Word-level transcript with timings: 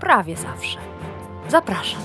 prawie 0.00 0.36
zawsze. 0.36 0.78
Zapraszam. 1.48 2.00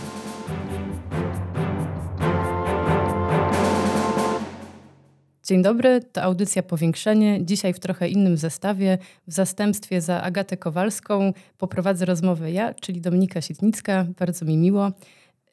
Dzień 5.44 5.62
dobry, 5.62 6.02
to 6.12 6.24
audycja 6.24 6.64
Powiększenie. 6.64 7.46
Dzisiaj 7.46 7.74
w 7.74 7.80
trochę 7.80 8.10
innym 8.10 8.38
zestawie. 8.38 8.98
W 9.28 9.34
zastępstwie 9.34 10.02
za 10.02 10.22
Agatę 10.22 10.58
Kowalską 10.58 11.34
poprowadzę 11.58 12.06
rozmowę 12.06 12.52
ja, 12.52 12.74
czyli 12.74 13.02
Dominika 13.02 13.42
Sitnicka. 13.42 14.06
Bardzo 14.20 14.46
mi 14.46 14.58
miło. 14.58 14.92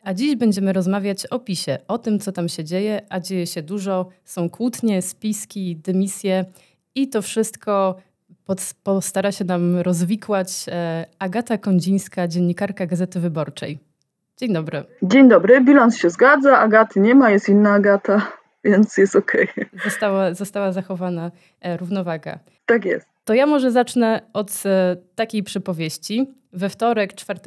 A 0.02 0.14
dziś 0.14 0.36
będziemy 0.36 0.72
rozmawiać 0.72 1.26
o 1.26 1.38
PiSie, 1.38 1.78
o 1.88 1.98
tym, 1.98 2.20
co 2.20 2.32
tam 2.32 2.48
się 2.48 2.64
dzieje, 2.64 3.02
a 3.08 3.20
dzieje 3.20 3.46
się 3.46 3.62
dużo. 3.62 4.08
Są 4.24 4.50
kłótnie, 4.50 5.02
spiski, 5.02 5.76
dymisje 5.76 6.44
i 6.94 7.08
to 7.08 7.22
wszystko 7.22 7.96
postara 8.82 9.32
się 9.32 9.44
nam 9.44 9.76
rozwikłać 9.76 10.66
e, 10.68 11.06
Agata 11.18 11.58
Kondzińska, 11.58 12.28
dziennikarka 12.28 12.86
Gazety 12.86 13.20
Wyborczej. 13.20 13.78
Dzień 14.36 14.52
dobry. 14.52 14.84
Dzień 15.02 15.28
dobry, 15.28 15.60
bilans 15.60 15.96
się 15.96 16.10
zgadza, 16.10 16.58
Agaty 16.58 17.00
nie 17.00 17.14
ma, 17.14 17.30
jest 17.30 17.48
inna 17.48 17.72
Agata, 17.72 18.32
więc 18.64 18.96
jest 18.96 19.16
okej. 19.16 19.48
Okay. 19.50 19.68
Została, 19.84 20.34
została 20.34 20.72
zachowana 20.72 21.30
e, 21.60 21.76
równowaga. 21.76 22.38
Tak 22.66 22.84
jest. 22.84 23.06
To 23.24 23.34
ja 23.34 23.46
może 23.46 23.70
zacznę 23.70 24.20
od 24.32 24.62
e, 24.66 24.96
takiej 25.14 25.42
przypowieści. 25.42 26.26
We 26.52 26.68
wtorek, 26.68 27.14
4 27.14 27.40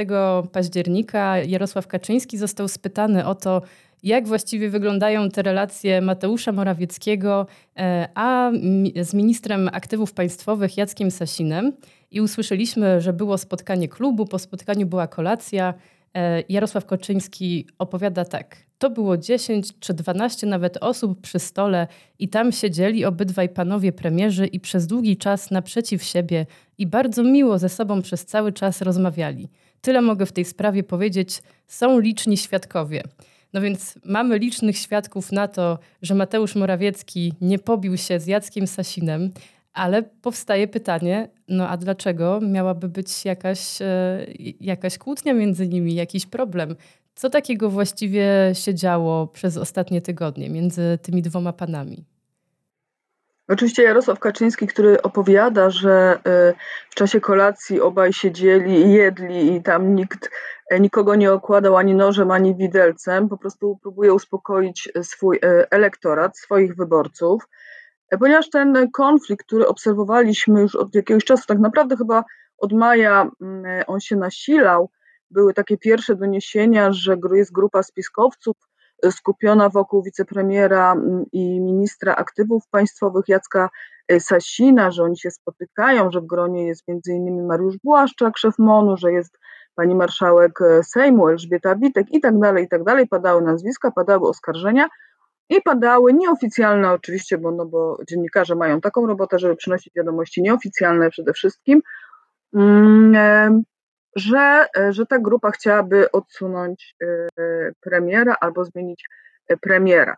października, 0.52 1.38
Jarosław 1.38 1.88
Kaczyński 1.88 2.38
został 2.38 2.68
spytany 2.68 3.26
o 3.26 3.36
to, 3.36 3.62
jak 4.04 4.28
właściwie 4.28 4.70
wyglądają 4.70 5.30
te 5.30 5.42
relacje 5.42 6.02
Mateusza 6.02 6.52
Morawieckiego 6.52 7.48
e, 7.78 8.08
a 8.16 8.52
z 9.02 9.14
ministrem 9.14 9.70
aktywów 9.74 10.14
państwowych 10.14 10.78
Jackiem 10.78 11.12
Sasinem. 11.12 11.74
I 12.12 12.22
usłyszeliśmy, 12.22 13.02
że 13.02 13.14
było 13.14 13.38
spotkanie 13.38 13.88
klubu, 13.88 14.26
po 14.26 14.40
spotkaniu 14.40 14.88
była 14.88 15.08
kolacja. 15.08 15.74
E, 16.14 16.44
Jarosław 16.50 16.86
Kaczyński 16.86 17.68
opowiada 17.80 18.26
tak. 18.26 18.58
To 18.78 18.90
było 18.90 19.18
10 19.18 19.80
czy 19.80 19.94
12 19.94 20.48
nawet 20.48 20.78
osób 20.78 21.22
przy 21.22 21.40
stole 21.40 21.88
i 22.20 22.30
tam 22.30 22.52
siedzieli 22.52 23.06
obydwaj 23.06 23.50
panowie 23.50 23.92
premierzy 23.92 24.48
i 24.48 24.60
przez 24.60 24.88
długi 24.88 25.18
czas 25.18 25.52
naprzeciw 25.52 26.04
siebie 26.04 26.46
i 26.78 26.88
bardzo 26.88 27.24
miło 27.24 27.60
ze 27.60 27.70
sobą 27.70 28.02
przez 28.02 28.26
cały 28.26 28.52
czas 28.52 28.82
rozmawiali. 28.82 29.50
Tyle 29.82 30.02
mogę 30.02 30.26
w 30.26 30.32
tej 30.32 30.46
sprawie 30.46 30.84
powiedzieć. 30.84 31.44
Są 31.68 32.00
liczni 32.00 32.38
świadkowie. 32.38 33.04
No 33.54 33.62
więc 33.62 34.00
mamy 34.06 34.38
licznych 34.38 34.78
świadków 34.78 35.32
na 35.32 35.48
to, 35.48 35.80
że 36.02 36.16
Mateusz 36.16 36.56
Morawiecki 36.56 37.34
nie 37.42 37.60
pobił 37.60 37.98
się 37.98 38.20
z 38.20 38.28
Jackiem 38.28 38.68
Sasinem, 38.68 39.32
ale 39.74 40.04
powstaje 40.04 40.68
pytanie, 40.68 41.30
no 41.48 41.70
a 41.70 41.78
dlaczego 41.78 42.40
miałaby 42.42 42.90
być 42.90 43.26
jakaś, 43.26 43.82
e, 43.82 44.26
jakaś 44.60 44.98
kłótnia 44.98 45.34
między 45.34 45.68
nimi, 45.68 45.96
jakiś 45.96 46.26
problem? 46.26 46.76
Co 47.16 47.30
takiego 47.30 47.70
właściwie 47.70 48.52
się 48.54 48.76
działo 48.76 49.28
przez 49.28 49.58
ostatnie 49.58 50.02
tygodnie 50.02 50.50
między 50.50 51.00
tymi 51.02 51.22
dwoma 51.22 51.54
panami? 51.54 52.06
Oczywiście 53.48 53.84
Jarosław 53.84 54.20
Kaczyński, 54.20 54.68
który 54.68 55.02
opowiada, 55.02 55.70
że 55.70 56.18
y, 56.18 56.54
w 56.90 56.96
czasie 56.96 57.22
kolacji 57.22 57.82
obaj 57.82 58.14
siedzieli 58.14 58.74
i 58.74 58.94
jedli 58.94 59.56
i 59.56 59.64
tam 59.64 59.96
nikt 59.96 60.26
e, 60.26 60.30
nikogo 60.80 61.16
nie 61.16 61.34
okładał 61.34 61.78
ani 61.78 61.96
nożem, 61.96 62.32
ani 62.32 62.56
widelcem, 62.56 63.30
po 63.30 63.38
prostu 63.38 63.78
próbuje 63.82 64.14
uspokoić 64.14 64.90
swój 65.02 65.40
e, 65.44 65.72
elektorat, 65.72 66.38
swoich 66.38 66.76
wyborców, 66.76 67.48
e, 68.10 68.18
ponieważ 68.18 68.50
ten 68.50 68.92
konflikt, 68.92 69.46
który 69.46 69.68
obserwowaliśmy 69.68 70.62
już 70.62 70.76
od 70.76 70.96
jakiegoś 70.96 71.26
czasu, 71.26 71.44
tak 71.48 71.60
naprawdę 71.60 71.98
chyba 71.98 72.24
od 72.58 72.74
maja 72.74 73.32
mm, 73.42 73.84
on 73.88 74.00
się 74.00 74.16
nasilał, 74.16 74.90
były 75.32 75.54
takie 75.54 75.78
pierwsze 75.78 76.16
doniesienia, 76.16 76.92
że 76.92 77.18
jest 77.34 77.52
grupa 77.52 77.84
spiskowców, 77.84 78.56
skupiona 79.12 79.70
wokół 79.70 80.04
wicepremiera 80.04 80.92
mm, 80.94 81.26
i 81.32 81.62
ministra 81.62 82.16
aktywów 82.16 82.68
państwowych 82.68 83.26
Jacka 83.28 83.70
e, 84.08 84.20
Sasina, 84.20 84.92
że 84.92 85.04
oni 85.04 85.18
się 85.18 85.32
spotykają, 85.32 86.12
że 86.12 86.22
w 86.22 86.26
gronie 86.26 86.68
jest 86.68 86.84
m.in. 86.88 87.46
Mariusz 87.48 87.78
Błaszczak, 87.84 88.38
szef 88.38 88.60
MONU, 88.60 88.98
że 88.98 89.12
jest 89.12 89.38
pani 89.76 89.96
marszałek 89.96 90.62
e, 90.62 90.84
Sejmu 90.84 91.30
Elżbieta 91.30 91.76
Witek 91.76 92.12
i 92.12 92.22
tak 92.22 92.40
dalej, 92.40 92.66
i 92.66 92.68
tak 92.68 92.84
dalej. 92.84 93.08
Padały 93.08 93.42
nazwiska, 93.42 93.92
padały 93.92 94.30
oskarżenia 94.30 94.90
i 95.50 95.62
padały 95.62 96.14
nieoficjalne 96.14 96.92
oczywiście, 96.92 97.38
bo, 97.38 97.52
no 97.52 97.66
bo 97.66 97.98
dziennikarze 98.10 98.56
mają 98.56 98.82
taką 98.82 99.08
robotę, 99.08 99.40
żeby 99.40 99.56
przynosić 99.56 99.94
wiadomości 99.96 100.42
nieoficjalne 100.42 101.10
przede 101.10 101.34
wszystkim, 101.34 101.82
mm, 102.54 103.64
że, 104.16 104.68
e, 104.78 104.94
że 104.94 105.06
ta 105.06 105.20
grupa 105.20 105.52
chciałaby 105.52 106.12
odsunąć 106.12 106.96
e, 107.02 107.28
premiera 107.82 108.38
albo 108.40 108.66
zmienić 108.66 109.06
e, 109.48 109.58
premiera. 109.58 110.18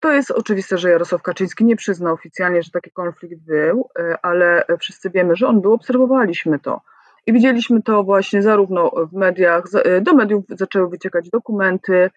To 0.00 0.12
jest 0.12 0.30
oczywiste, 0.30 0.78
że 0.78 0.90
Jarosław 0.90 1.22
Kaczyński 1.22 1.64
nie 1.64 1.76
przyzna 1.76 2.12
oficjalnie, 2.12 2.62
że 2.62 2.70
taki 2.70 2.90
konflikt 2.90 3.36
był, 3.40 3.88
ale 4.22 4.64
wszyscy 4.80 5.10
wiemy, 5.10 5.36
że 5.36 5.46
on 5.46 5.60
był, 5.60 5.72
obserwowaliśmy 5.72 6.58
to. 6.58 6.80
I 7.30 7.32
widzieliśmy 7.32 7.82
to 7.82 8.04
właśnie 8.04 8.42
zarówno 8.42 8.90
w 9.12 9.12
mediach, 9.12 9.64
do 10.00 10.14
mediów 10.14 10.44
zaczęły 10.48 10.88
wyciekać 10.88 11.30
dokumenty, 11.30 12.10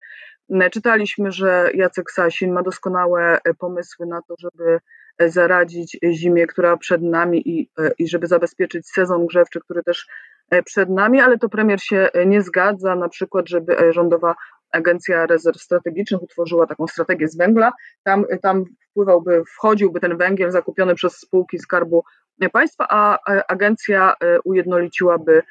czytaliśmy, 0.72 1.32
że 1.32 1.70
Jacek 1.74 2.12
Sasin 2.12 2.54
ma 2.54 2.64
doskonałe 2.64 3.38
pomysły 3.60 4.06
na 4.06 4.22
to, 4.22 4.36
żeby 4.40 4.80
zaradzić 5.20 5.98
zimie, 6.12 6.48
która 6.48 6.78
przed 6.78 7.02
nami 7.02 7.50
i, 7.50 7.70
i 8.00 8.08
żeby 8.08 8.28
zabezpieczyć 8.28 8.90
sezon 8.90 9.26
grzewczy, 9.26 9.60
który 9.60 9.84
też 9.84 10.08
E, 10.50 10.64
przed 10.64 10.90
nami, 10.90 11.20
ale 11.20 11.38
to 11.38 11.50
premier 11.50 11.82
się 11.82 12.10
e, 12.14 12.26
nie 12.26 12.42
zgadza, 12.42 12.96
na 12.96 13.10
przykład, 13.10 13.50
żeby 13.50 13.80
e, 13.80 13.94
rządowa 13.94 14.36
Agencja 14.72 15.26
Rezerw 15.26 15.62
Strategicznych 15.62 16.24
utworzyła 16.24 16.68
taką 16.68 16.88
strategię 16.88 17.28
z 17.28 17.38
węgla. 17.38 17.72
Tam, 18.04 18.26
tam 18.42 18.66
wpływałby, 18.90 19.44
wchodziłby 19.56 20.00
ten 20.00 20.18
węgiel 20.18 20.52
zakupiony 20.52 20.96
przez 20.96 21.14
spółki 21.18 21.60
Skarbu 21.60 22.04
Państwa, 22.52 22.88
a 22.90 23.18
agencja 23.48 24.14
ujednoliciłaby 24.44 25.42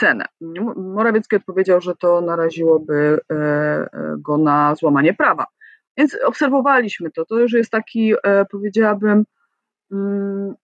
cenę. 0.00 0.24
Morawiecki 0.76 1.36
odpowiedział, 1.36 1.80
że 1.80 1.94
to 1.96 2.20
naraziłoby 2.20 3.20
go 4.18 4.38
na 4.38 4.74
złamanie 4.74 5.14
prawa. 5.14 5.46
Więc 5.96 6.16
obserwowaliśmy 6.24 7.10
to. 7.10 7.24
To 7.24 7.38
już 7.38 7.52
jest 7.52 7.70
taki, 7.70 8.14
powiedziałabym, 8.50 9.24
mm, 9.92 10.54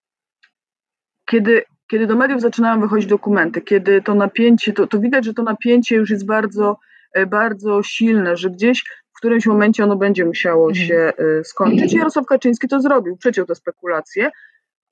kiedy 1.25 1.65
kiedy 1.93 2.07
do 2.07 2.17
mediów 2.17 2.41
zaczynają 2.41 2.81
wychodzić 2.81 3.07
dokumenty, 3.07 3.61
kiedy 3.61 4.03
to 4.03 4.15
napięcie, 4.15 4.73
to, 4.73 4.87
to 4.87 4.99
widać, 4.99 5.25
że 5.25 5.35
to 5.35 5.43
napięcie 5.43 5.97
już 5.97 6.11
jest 6.11 6.27
bardzo, 6.27 6.79
e, 7.13 7.27
bardzo 7.27 7.83
silne, 7.83 8.37
że 8.37 8.51
gdzieś 8.51 8.85
w 9.13 9.17
którymś 9.17 9.47
momencie 9.47 9.85
ono 9.85 9.97
będzie 9.97 10.25
musiało 10.25 10.69
mhm. 10.69 10.87
się 10.87 10.95
e, 10.95 11.45
skończyć. 11.45 11.93
Jarosław 11.93 12.27
Kaczyński 12.27 12.69
to 12.69 12.81
zrobił, 12.81 13.17
przeciął 13.17 13.47
te 13.47 13.55
spekulacje, 13.55 14.31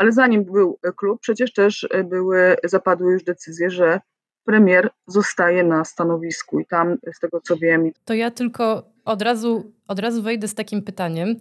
ale 0.00 0.12
zanim 0.12 0.44
był 0.44 0.78
klub, 0.96 1.20
przecież 1.20 1.52
też 1.52 1.88
były, 2.04 2.56
zapadły 2.64 3.12
już 3.12 3.24
decyzje, 3.24 3.70
że 3.70 4.00
premier 4.44 4.90
zostaje 5.06 5.64
na 5.64 5.84
stanowisku 5.84 6.60
i 6.60 6.66
tam 6.66 6.96
z 7.16 7.20
tego 7.20 7.40
co 7.40 7.56
wiem. 7.56 7.90
To 8.04 8.14
ja 8.14 8.30
tylko 8.30 8.82
od 9.04 9.22
razu, 9.22 9.72
od 9.88 9.98
razu 9.98 10.22
wejdę 10.22 10.48
z 10.48 10.54
takim 10.54 10.82
pytaniem. 10.82 11.36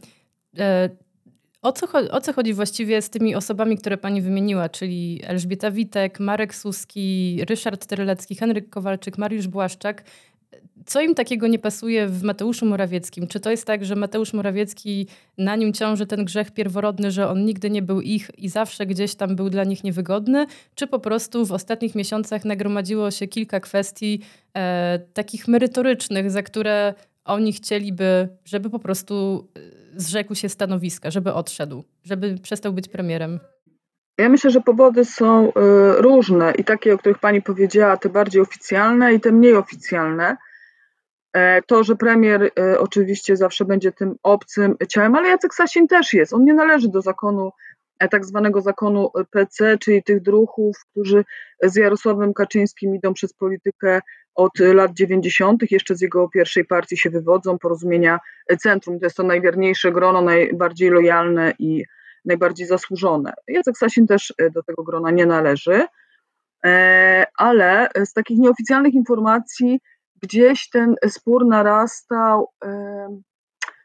E, 0.58 0.90
o 1.62 1.72
co, 1.72 1.88
o 2.12 2.22
co 2.22 2.34
chodzi 2.34 2.54
właściwie 2.54 3.02
z 3.02 3.10
tymi 3.10 3.36
osobami, 3.36 3.78
które 3.78 3.98
pani 3.98 4.22
wymieniła, 4.22 4.70
czyli 4.70 5.22
Elżbieta 5.24 5.72
Witek, 5.72 6.20
Marek 6.20 6.56
Suski, 6.56 7.40
Ryszard 7.50 7.86
Terlecki, 7.86 8.36
Henryk 8.36 8.70
Kowalczyk, 8.70 9.18
Mariusz 9.18 9.48
Błaszczak? 9.48 10.04
Co 10.86 11.02
im 11.02 11.16
takiego 11.16 11.48
nie 11.48 11.60
pasuje 11.60 12.08
w 12.08 12.24
Mateuszu 12.24 12.66
Morawieckim? 12.66 13.28
Czy 13.28 13.40
to 13.40 13.52
jest 13.52 13.66
tak, 13.66 13.86
że 13.86 13.96
Mateusz 13.96 14.34
Morawiecki, 14.34 15.08
na 15.38 15.56
nim 15.56 15.74
ciąży 15.74 16.06
ten 16.06 16.26
grzech 16.26 16.52
pierworodny, 16.52 17.12
że 17.12 17.30
on 17.30 17.46
nigdy 17.46 17.70
nie 17.70 17.82
był 17.82 18.02
ich 18.02 18.32
i 18.38 18.50
zawsze 18.50 18.86
gdzieś 18.86 19.16
tam 19.16 19.36
był 19.36 19.50
dla 19.50 19.64
nich 19.64 19.84
niewygodny? 19.84 20.46
Czy 20.76 20.88
po 20.88 21.00
prostu 21.00 21.46
w 21.46 21.52
ostatnich 21.52 21.96
miesiącach 21.96 22.46
nagromadziło 22.46 23.12
się 23.12 23.28
kilka 23.28 23.60
kwestii 23.60 24.22
e, 24.58 25.00
takich 25.14 25.48
merytorycznych, 25.48 26.32
za 26.32 26.44
które 26.44 26.94
oni 27.26 27.54
chcieliby, 27.54 28.30
żeby 28.46 28.70
po 28.70 28.80
prostu 28.80 29.48
e, 29.56 29.60
zrzekł 30.02 30.36
się 30.36 30.50
stanowiska, 30.50 31.12
żeby 31.12 31.34
odszedł, 31.34 31.84
żeby 32.04 32.38
przestał 32.38 32.74
być 32.74 32.88
premierem? 32.88 33.40
Ja 34.20 34.30
myślę, 34.30 34.52
że 34.52 34.62
powody 34.62 35.06
są 35.06 35.52
różne 35.98 36.54
i 36.58 36.64
takie, 36.64 36.94
o 36.94 36.98
których 36.98 37.20
pani 37.20 37.42
powiedziała, 37.42 37.98
te 37.98 38.10
bardziej 38.10 38.42
oficjalne 38.42 39.14
i 39.14 39.20
te 39.20 39.32
mniej 39.32 39.56
oficjalne. 39.56 40.38
E, 41.34 41.62
to, 41.62 41.84
że 41.84 41.96
premier 41.96 42.52
e, 42.60 42.80
oczywiście 42.80 43.38
zawsze 43.38 43.66
będzie 43.66 43.92
tym 43.92 44.16
obcym 44.24 44.76
ciałem, 44.90 45.16
ale 45.16 45.30
Jacek 45.30 45.54
Sasin 45.54 45.88
też 45.88 46.14
jest. 46.14 46.34
On 46.34 46.46
nie 46.46 46.54
należy 46.54 46.90
do 46.90 47.02
zakonu, 47.02 47.52
e, 48.00 48.08
tak 48.08 48.26
zwanego 48.26 48.62
zakonu 48.62 49.12
PC, 49.32 49.78
czyli 49.78 50.04
tych 50.04 50.22
druhów, 50.22 50.78
którzy 50.92 51.26
z 51.64 51.76
Jarosławem 51.76 52.34
Kaczyńskim 52.34 52.96
idą 52.96 53.14
przez 53.14 53.34
politykę 53.34 54.02
od 54.36 54.60
lat 54.60 54.94
90., 54.94 55.72
jeszcze 55.72 55.96
z 55.96 56.02
jego 56.02 56.30
pierwszej 56.30 56.66
partii 56.66 56.98
się 56.98 57.10
wywodzą, 57.10 57.60
porozumienia 57.60 58.20
centrum. 58.60 59.00
To 59.00 59.06
jest 59.06 59.18
to 59.18 59.24
najwierniejsze 59.24 59.92
grono, 59.92 60.22
najbardziej 60.22 60.90
lojalne 60.90 61.54
i 61.60 61.86
najbardziej 62.26 62.68
zasłużone. 62.68 63.34
Jacek 63.48 63.78
Sasin 63.78 64.08
też 64.08 64.34
do 64.54 64.64
tego 64.64 64.84
grona 64.84 65.12
nie 65.12 65.26
należy, 65.26 65.86
ale 67.38 67.90
z 68.06 68.14
takich 68.14 68.40
nieoficjalnych 68.40 68.94
informacji 68.94 69.80
gdzieś 70.22 70.70
ten 70.70 70.96
spór 71.08 71.48
narastał. 71.48 72.48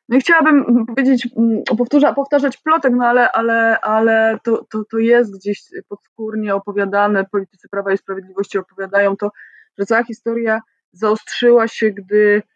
No 0.09 0.17
i 0.17 0.21
chciałabym 0.21 0.87
powiedzieć, 0.87 1.29
mm, 1.37 1.63
powtarza, 1.79 2.15
powtarzać 2.15 2.57
plotek, 2.57 2.93
no 2.97 3.07
ale, 3.07 3.33
ale, 3.33 3.81
ale 3.81 4.39
to, 4.45 4.65
to, 4.71 4.85
to 4.91 4.99
jest 4.99 5.39
gdzieś 5.39 5.63
podskórnie 5.89 6.55
opowiadane, 6.55 7.25
politycy 7.25 7.69
Prawa 7.69 7.93
i 7.93 7.99
Sprawiedliwości 7.99 8.59
opowiadają 8.59 9.17
to, 9.17 9.31
że 9.79 9.87
cała 9.87 10.05
historia 10.05 10.61
zaostrzyła 10.93 11.69
się, 11.69 11.91
gdy 11.91 12.43
e, 12.43 12.54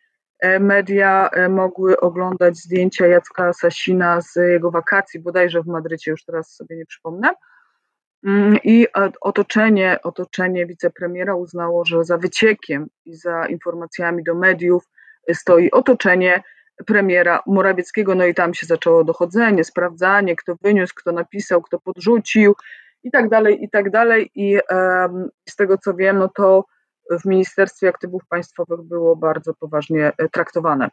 media 0.60 1.28
e, 1.28 1.48
mogły 1.48 2.00
oglądać 2.00 2.56
zdjęcia 2.56 3.06
Jacka 3.06 3.52
Sasina 3.52 4.20
z 4.20 4.36
jego 4.36 4.70
wakacji, 4.70 5.20
bodajże 5.20 5.62
w 5.62 5.66
Madrycie, 5.66 6.10
już 6.10 6.24
teraz 6.24 6.54
sobie 6.54 6.76
nie 6.76 6.86
przypomnę. 6.86 7.28
Mm, 8.24 8.58
I 8.64 8.86
otoczenie, 9.20 9.98
otoczenie 10.02 10.66
wicepremiera 10.66 11.34
uznało, 11.34 11.84
że 11.84 12.04
za 12.04 12.18
wyciekiem 12.18 12.86
i 13.04 13.14
za 13.14 13.46
informacjami 13.46 14.24
do 14.24 14.34
mediów 14.34 14.84
stoi 15.32 15.70
otoczenie 15.70 16.42
premiera 16.86 17.42
Morawieckiego, 17.46 18.14
no 18.14 18.26
i 18.26 18.34
tam 18.34 18.54
się 18.54 18.66
zaczęło 18.66 19.04
dochodzenie, 19.04 19.64
sprawdzanie, 19.64 20.36
kto 20.36 20.56
wyniósł, 20.62 20.94
kto 20.96 21.12
napisał, 21.12 21.62
kto 21.62 21.78
podrzucił 21.78 22.54
i 23.02 23.10
tak 23.10 23.28
dalej, 23.28 23.64
i 23.64 23.70
tak 23.70 23.90
dalej. 23.90 24.30
I 24.34 24.58
um, 24.70 25.28
z 25.48 25.56
tego 25.56 25.78
co 25.78 25.94
wiem, 25.94 26.18
no 26.18 26.28
to 26.28 26.64
w 27.10 27.24
Ministerstwie 27.24 27.88
Aktywów 27.88 28.22
Państwowych 28.28 28.82
było 28.82 29.16
bardzo 29.16 29.54
poważnie 29.54 30.12
e, 30.18 30.28
traktowane. 30.28 30.90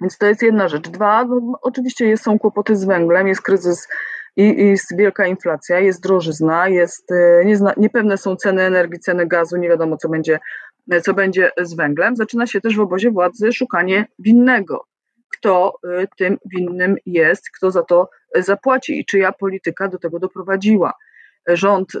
Więc 0.00 0.18
to 0.18 0.26
jest 0.26 0.42
jedna 0.42 0.68
rzecz. 0.68 0.88
Dwa, 0.88 1.24
no, 1.24 1.58
oczywiście 1.62 2.16
są 2.16 2.38
kłopoty 2.38 2.76
z 2.76 2.84
węglem, 2.84 3.28
jest 3.28 3.42
kryzys 3.42 3.88
i 4.36 4.68
jest 4.68 4.96
wielka 4.96 5.26
inflacja, 5.26 5.78
jest 5.78 6.02
drożyzna, 6.02 6.68
jest, 6.68 7.12
e, 7.12 7.44
niezna, 7.44 7.74
niepewne 7.76 8.18
są 8.18 8.36
ceny 8.36 8.62
energii, 8.62 9.00
ceny 9.00 9.26
gazu, 9.26 9.56
nie 9.56 9.68
wiadomo 9.68 9.96
co 9.96 10.08
będzie, 10.08 10.38
e, 10.90 11.00
co 11.00 11.14
będzie 11.14 11.50
z 11.62 11.74
węglem. 11.74 12.16
Zaczyna 12.16 12.46
się 12.46 12.60
też 12.60 12.76
w 12.76 12.80
obozie 12.80 13.10
władzy 13.10 13.52
szukanie 13.52 14.06
winnego. 14.18 14.84
Kto 15.32 15.74
tym 16.18 16.38
winnym 16.44 16.96
jest, 17.06 17.50
kto 17.50 17.70
za 17.70 17.82
to 17.82 18.10
zapłaci 18.34 19.00
i 19.00 19.04
czyja 19.04 19.32
polityka 19.32 19.88
do 19.88 19.98
tego 19.98 20.18
doprowadziła. 20.18 20.92
Rząd 21.48 21.92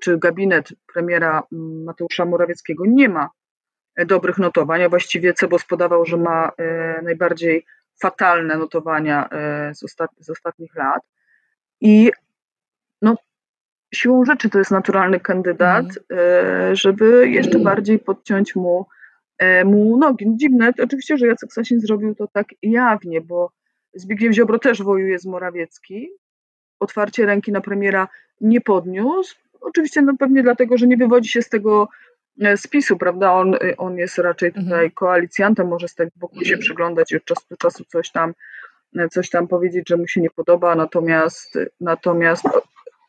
czy 0.00 0.18
gabinet 0.18 0.68
premiera 0.92 1.42
Mateusza 1.84 2.24
Morawieckiego 2.24 2.84
nie 2.86 3.08
ma 3.08 3.30
dobrych 4.06 4.38
notowań, 4.38 4.82
a 4.82 4.88
właściwie 4.88 5.34
Cebos 5.34 5.64
podawał, 5.64 6.06
że 6.06 6.16
ma 6.16 6.52
najbardziej 7.02 7.66
fatalne 8.00 8.56
notowania 8.56 9.28
z, 9.74 9.84
ostat, 9.84 10.10
z 10.18 10.30
ostatnich 10.30 10.74
lat. 10.74 11.02
I 11.80 12.10
no, 13.02 13.16
siłą 13.94 14.24
rzeczy 14.24 14.50
to 14.50 14.58
jest 14.58 14.70
naturalny 14.70 15.20
kandydat, 15.20 15.86
mm. 16.08 16.76
żeby 16.76 17.28
jeszcze 17.28 17.58
bardziej 17.58 17.98
podciąć 17.98 18.56
mu, 18.56 18.86
e, 19.38 19.64
mu 19.64 19.96
nogi. 19.98 20.26
No, 20.26 20.36
dziwne, 20.36 20.72
oczywiście, 20.82 21.16
że 21.16 21.26
Jacek 21.26 21.52
Sasin 21.52 21.80
zrobił 21.80 22.14
to 22.14 22.26
tak 22.32 22.46
jawnie, 22.62 23.20
bo 23.20 23.50
Zbigniew 23.94 24.34
Ziobro 24.34 24.58
też 24.58 24.82
wojuje 24.82 25.18
z 25.18 25.26
Morawiecki. 25.26 26.08
Otwarcie 26.80 27.26
ręki 27.26 27.52
na 27.52 27.60
premiera 27.60 28.08
nie 28.40 28.60
podniósł. 28.60 29.36
Oczywiście 29.60 30.02
no 30.02 30.12
pewnie 30.18 30.42
dlatego, 30.42 30.78
że 30.78 30.86
nie 30.86 30.96
wywodzi 30.96 31.28
się 31.28 31.42
z 31.42 31.48
tego 31.48 31.88
e, 32.40 32.56
spisu, 32.56 32.96
prawda? 32.96 33.32
On, 33.32 33.56
on 33.78 33.98
jest 33.98 34.18
raczej 34.18 34.52
tutaj 34.52 34.64
mhm. 34.64 34.90
koalicjantem, 34.90 35.68
może 35.68 35.88
stać 35.88 36.08
wokół 36.16 36.44
się 36.44 36.58
przyglądać 36.58 37.12
i 37.12 37.16
od 37.16 37.24
czasu 37.24 37.42
do 37.50 37.56
czasu 37.56 37.84
coś 37.84 38.10
tam 38.10 38.32
coś 39.10 39.30
tam 39.30 39.48
powiedzieć, 39.48 39.88
że 39.88 39.96
mu 39.96 40.08
się 40.08 40.20
nie 40.20 40.30
podoba, 40.30 40.74
natomiast, 40.74 41.58
natomiast 41.80 42.44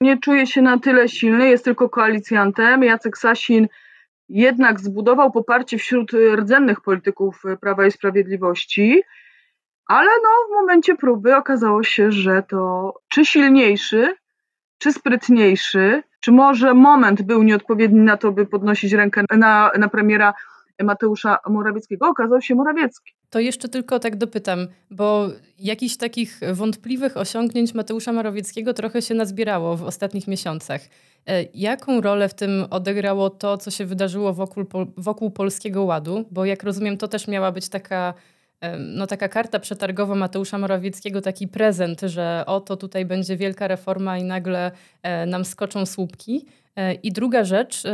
nie 0.01 0.17
czuje 0.17 0.47
się 0.47 0.61
na 0.61 0.79
tyle 0.79 1.09
silny, 1.09 1.49
jest 1.49 1.65
tylko 1.65 1.89
koalicjantem. 1.89 2.83
Jacek 2.83 3.17
Sasin 3.17 3.67
jednak 4.29 4.79
zbudował 4.79 5.31
poparcie 5.31 5.77
wśród 5.77 6.11
rdzennych 6.35 6.81
polityków 6.81 7.43
Prawa 7.61 7.85
i 7.85 7.91
Sprawiedliwości, 7.91 9.03
ale 9.87 10.09
no, 10.23 10.29
w 10.47 10.61
momencie 10.61 10.95
próby 10.95 11.35
okazało 11.35 11.83
się, 11.83 12.11
że 12.11 12.43
to 12.49 12.93
czy 13.07 13.25
silniejszy, 13.25 14.15
czy 14.77 14.93
sprytniejszy, 14.93 16.03
czy 16.19 16.31
może 16.31 16.73
moment 16.73 17.21
był 17.21 17.43
nieodpowiedni 17.43 17.99
na 17.99 18.17
to, 18.17 18.31
by 18.31 18.45
podnosić 18.45 18.93
rękę 18.93 19.23
na, 19.37 19.71
na 19.77 19.89
premiera 19.89 20.33
Mateusza 20.83 21.37
Morawieckiego, 21.49 22.07
okazał 22.07 22.41
się 22.41 22.55
Morawiecki. 22.55 23.13
To 23.29 23.39
jeszcze 23.39 23.69
tylko 23.69 23.99
tak 23.99 24.15
dopytam, 24.15 24.67
bo 24.91 25.27
jakichś 25.59 25.97
takich 25.97 26.39
wątpliwych 26.53 27.17
osiągnięć 27.17 27.73
Mateusza 27.73 28.13
Morawieckiego 28.13 28.73
trochę 28.73 29.01
się 29.01 29.15
nazbierało 29.15 29.77
w 29.77 29.83
ostatnich 29.83 30.27
miesiącach. 30.27 30.81
E, 31.27 31.43
jaką 31.53 32.01
rolę 32.01 32.29
w 32.29 32.33
tym 32.33 32.65
odegrało 32.69 33.29
to, 33.29 33.57
co 33.57 33.71
się 33.71 33.85
wydarzyło 33.85 34.33
wokół, 34.33 34.65
wokół 34.97 35.31
Polskiego 35.31 35.83
Ładu? 35.83 36.25
Bo 36.31 36.45
jak 36.45 36.63
rozumiem, 36.63 36.97
to 36.97 37.07
też 37.07 37.27
miała 37.27 37.51
być 37.51 37.69
taka, 37.69 38.13
no, 38.79 39.07
taka 39.07 39.27
karta 39.27 39.59
przetargowa 39.59 40.15
Mateusza 40.15 40.57
Morawieckiego, 40.57 41.21
taki 41.21 41.47
prezent, 41.47 42.01
że 42.01 42.43
oto 42.45 42.77
tutaj 42.77 43.05
będzie 43.05 43.37
wielka 43.37 43.67
reforma 43.67 44.17
i 44.17 44.23
nagle 44.23 44.71
e, 45.03 45.25
nam 45.25 45.45
skoczą 45.45 45.85
słupki. 45.85 46.45
E, 46.75 46.93
I 46.93 47.11
druga 47.11 47.43
rzecz, 47.43 47.85
e, 47.85 47.91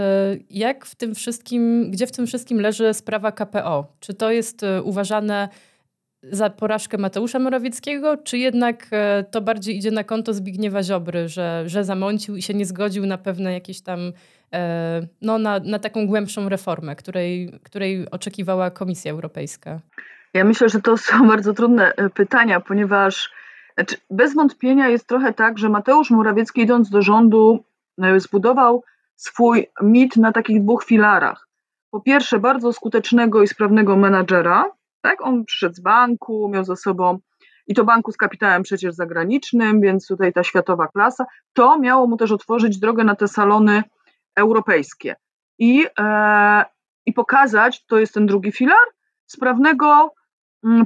jak 0.49 0.85
w 0.85 0.95
tym 0.95 1.15
wszystkim, 1.15 1.91
gdzie 1.91 2.07
w 2.07 2.11
tym 2.11 2.27
wszystkim 2.27 2.61
leży 2.61 2.93
sprawa 2.93 3.31
KPO? 3.31 3.87
Czy 3.99 4.13
to 4.13 4.31
jest 4.31 4.61
uważane 4.83 5.49
za 6.31 6.49
porażkę 6.49 6.97
Mateusza 6.97 7.39
Morawieckiego, 7.39 8.17
czy 8.17 8.37
jednak 8.37 8.89
to 9.31 9.41
bardziej 9.41 9.77
idzie 9.77 9.91
na 9.91 10.03
konto 10.03 10.33
Zbigniewa 10.33 10.83
Ziobry, 10.83 11.29
że, 11.29 11.63
że 11.65 11.83
zamącił 11.83 12.35
i 12.35 12.41
się 12.41 12.53
nie 12.53 12.65
zgodził 12.65 13.05
na 13.05 13.17
pewne 13.17 13.53
jakieś 13.53 13.81
tam, 13.81 14.13
no 15.21 15.37
na, 15.37 15.59
na 15.59 15.79
taką 15.79 16.07
głębszą 16.07 16.49
reformę, 16.49 16.95
której, 16.95 17.59
której 17.63 18.11
oczekiwała 18.11 18.71
Komisja 18.71 19.11
Europejska? 19.11 19.79
Ja 20.33 20.43
myślę, 20.43 20.69
że 20.69 20.81
to 20.81 20.97
są 21.07 21.27
bardzo 21.27 21.53
trudne 21.53 21.93
pytania, 22.13 22.59
ponieważ 22.59 23.31
znaczy, 23.73 23.97
bez 24.09 24.35
wątpienia 24.35 24.87
jest 24.87 25.07
trochę 25.07 25.33
tak, 25.33 25.57
że 25.57 25.69
Mateusz 25.69 26.11
Morawiecki 26.11 26.61
idąc 26.61 26.89
do 26.89 27.01
rządu 27.01 27.63
E, 28.01 28.19
zbudował 28.19 28.83
swój 29.15 29.67
mit 29.81 30.17
na 30.17 30.31
takich 30.31 30.63
dwóch 30.63 30.83
filarach. 30.83 31.47
Po 31.91 32.01
pierwsze, 32.01 32.39
bardzo 32.39 32.73
skutecznego 32.73 33.41
i 33.41 33.47
sprawnego 33.47 33.95
menadżera. 33.95 34.71
Tak, 35.01 35.21
on 35.21 35.45
przyszedł 35.45 35.75
z 35.75 35.79
banku, 35.79 36.49
miał 36.49 36.63
za 36.63 36.75
sobą 36.75 37.19
i 37.67 37.73
to 37.73 37.83
banku 37.83 38.11
z 38.11 38.17
kapitałem 38.17 38.63
przecież 38.63 38.93
zagranicznym, 38.93 39.81
więc 39.81 40.07
tutaj 40.07 40.33
ta 40.33 40.43
światowa 40.43 40.87
klasa. 40.87 41.25
To 41.53 41.79
miało 41.79 42.07
mu 42.07 42.17
też 42.17 42.31
otworzyć 42.31 42.79
drogę 42.79 43.03
na 43.03 43.15
te 43.15 43.27
salony 43.27 43.83
europejskie 44.35 45.15
i, 45.59 45.85
e, 45.99 46.65
i 47.05 47.13
pokazać, 47.13 47.85
to 47.85 47.99
jest 47.99 48.13
ten 48.13 48.25
drugi 48.25 48.51
filar, 48.51 48.87
sprawnego 49.25 50.13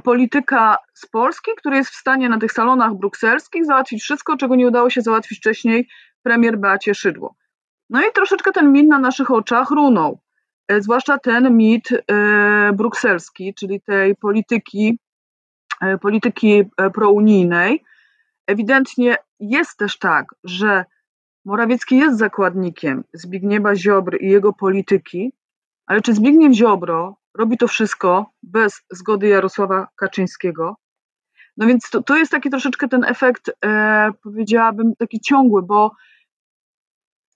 polityka 0.04 0.78
z 0.94 1.06
Polski, 1.06 1.50
który 1.56 1.76
jest 1.76 1.90
w 1.90 1.96
stanie 1.96 2.28
na 2.28 2.38
tych 2.38 2.52
salonach 2.52 2.94
brukselskich 2.94 3.64
załatwić 3.64 4.02
wszystko, 4.02 4.36
czego 4.36 4.56
nie 4.56 4.66
udało 4.66 4.90
się 4.90 5.02
załatwić 5.02 5.38
wcześniej 5.38 5.88
premier 6.22 6.58
Beacie 6.58 6.94
Szydło. 6.94 7.34
No 7.90 8.00
i 8.00 8.12
troszeczkę 8.14 8.52
ten 8.52 8.72
mit 8.72 8.88
na 8.88 8.98
naszych 8.98 9.30
oczach 9.30 9.70
runął. 9.70 10.20
E, 10.68 10.80
zwłaszcza 10.82 11.18
ten 11.18 11.56
mit 11.56 11.88
e, 11.92 12.72
brukselski, 12.72 13.54
czyli 13.54 13.80
tej 13.80 14.16
polityki, 14.16 14.98
e, 15.80 15.98
polityki 15.98 16.64
prounijnej. 16.94 17.84
Ewidentnie 18.46 19.16
jest 19.40 19.76
też 19.78 19.98
tak, 19.98 20.34
że 20.44 20.84
Morawiecki 21.44 21.96
jest 21.96 22.18
zakładnikiem 22.18 23.04
Zbigniewa 23.12 23.76
Ziobry 23.76 24.18
i 24.18 24.30
jego 24.30 24.52
polityki, 24.52 25.32
ale 25.86 26.00
czy 26.00 26.14
Zbigniew 26.14 26.52
Ziobro 26.52 27.16
robi 27.34 27.58
to 27.58 27.68
wszystko 27.68 28.30
bez 28.42 28.82
zgody 28.90 29.28
Jarosława 29.28 29.88
Kaczyńskiego? 29.96 30.76
No 31.56 31.66
więc 31.66 31.90
to, 31.90 32.02
to 32.02 32.16
jest 32.16 32.32
taki 32.32 32.50
troszeczkę 32.50 32.88
ten 32.88 33.04
efekt, 33.04 33.50
e, 33.64 34.10
powiedziałabym, 34.22 34.96
taki 34.96 35.20
ciągły, 35.20 35.62
bo 35.62 35.92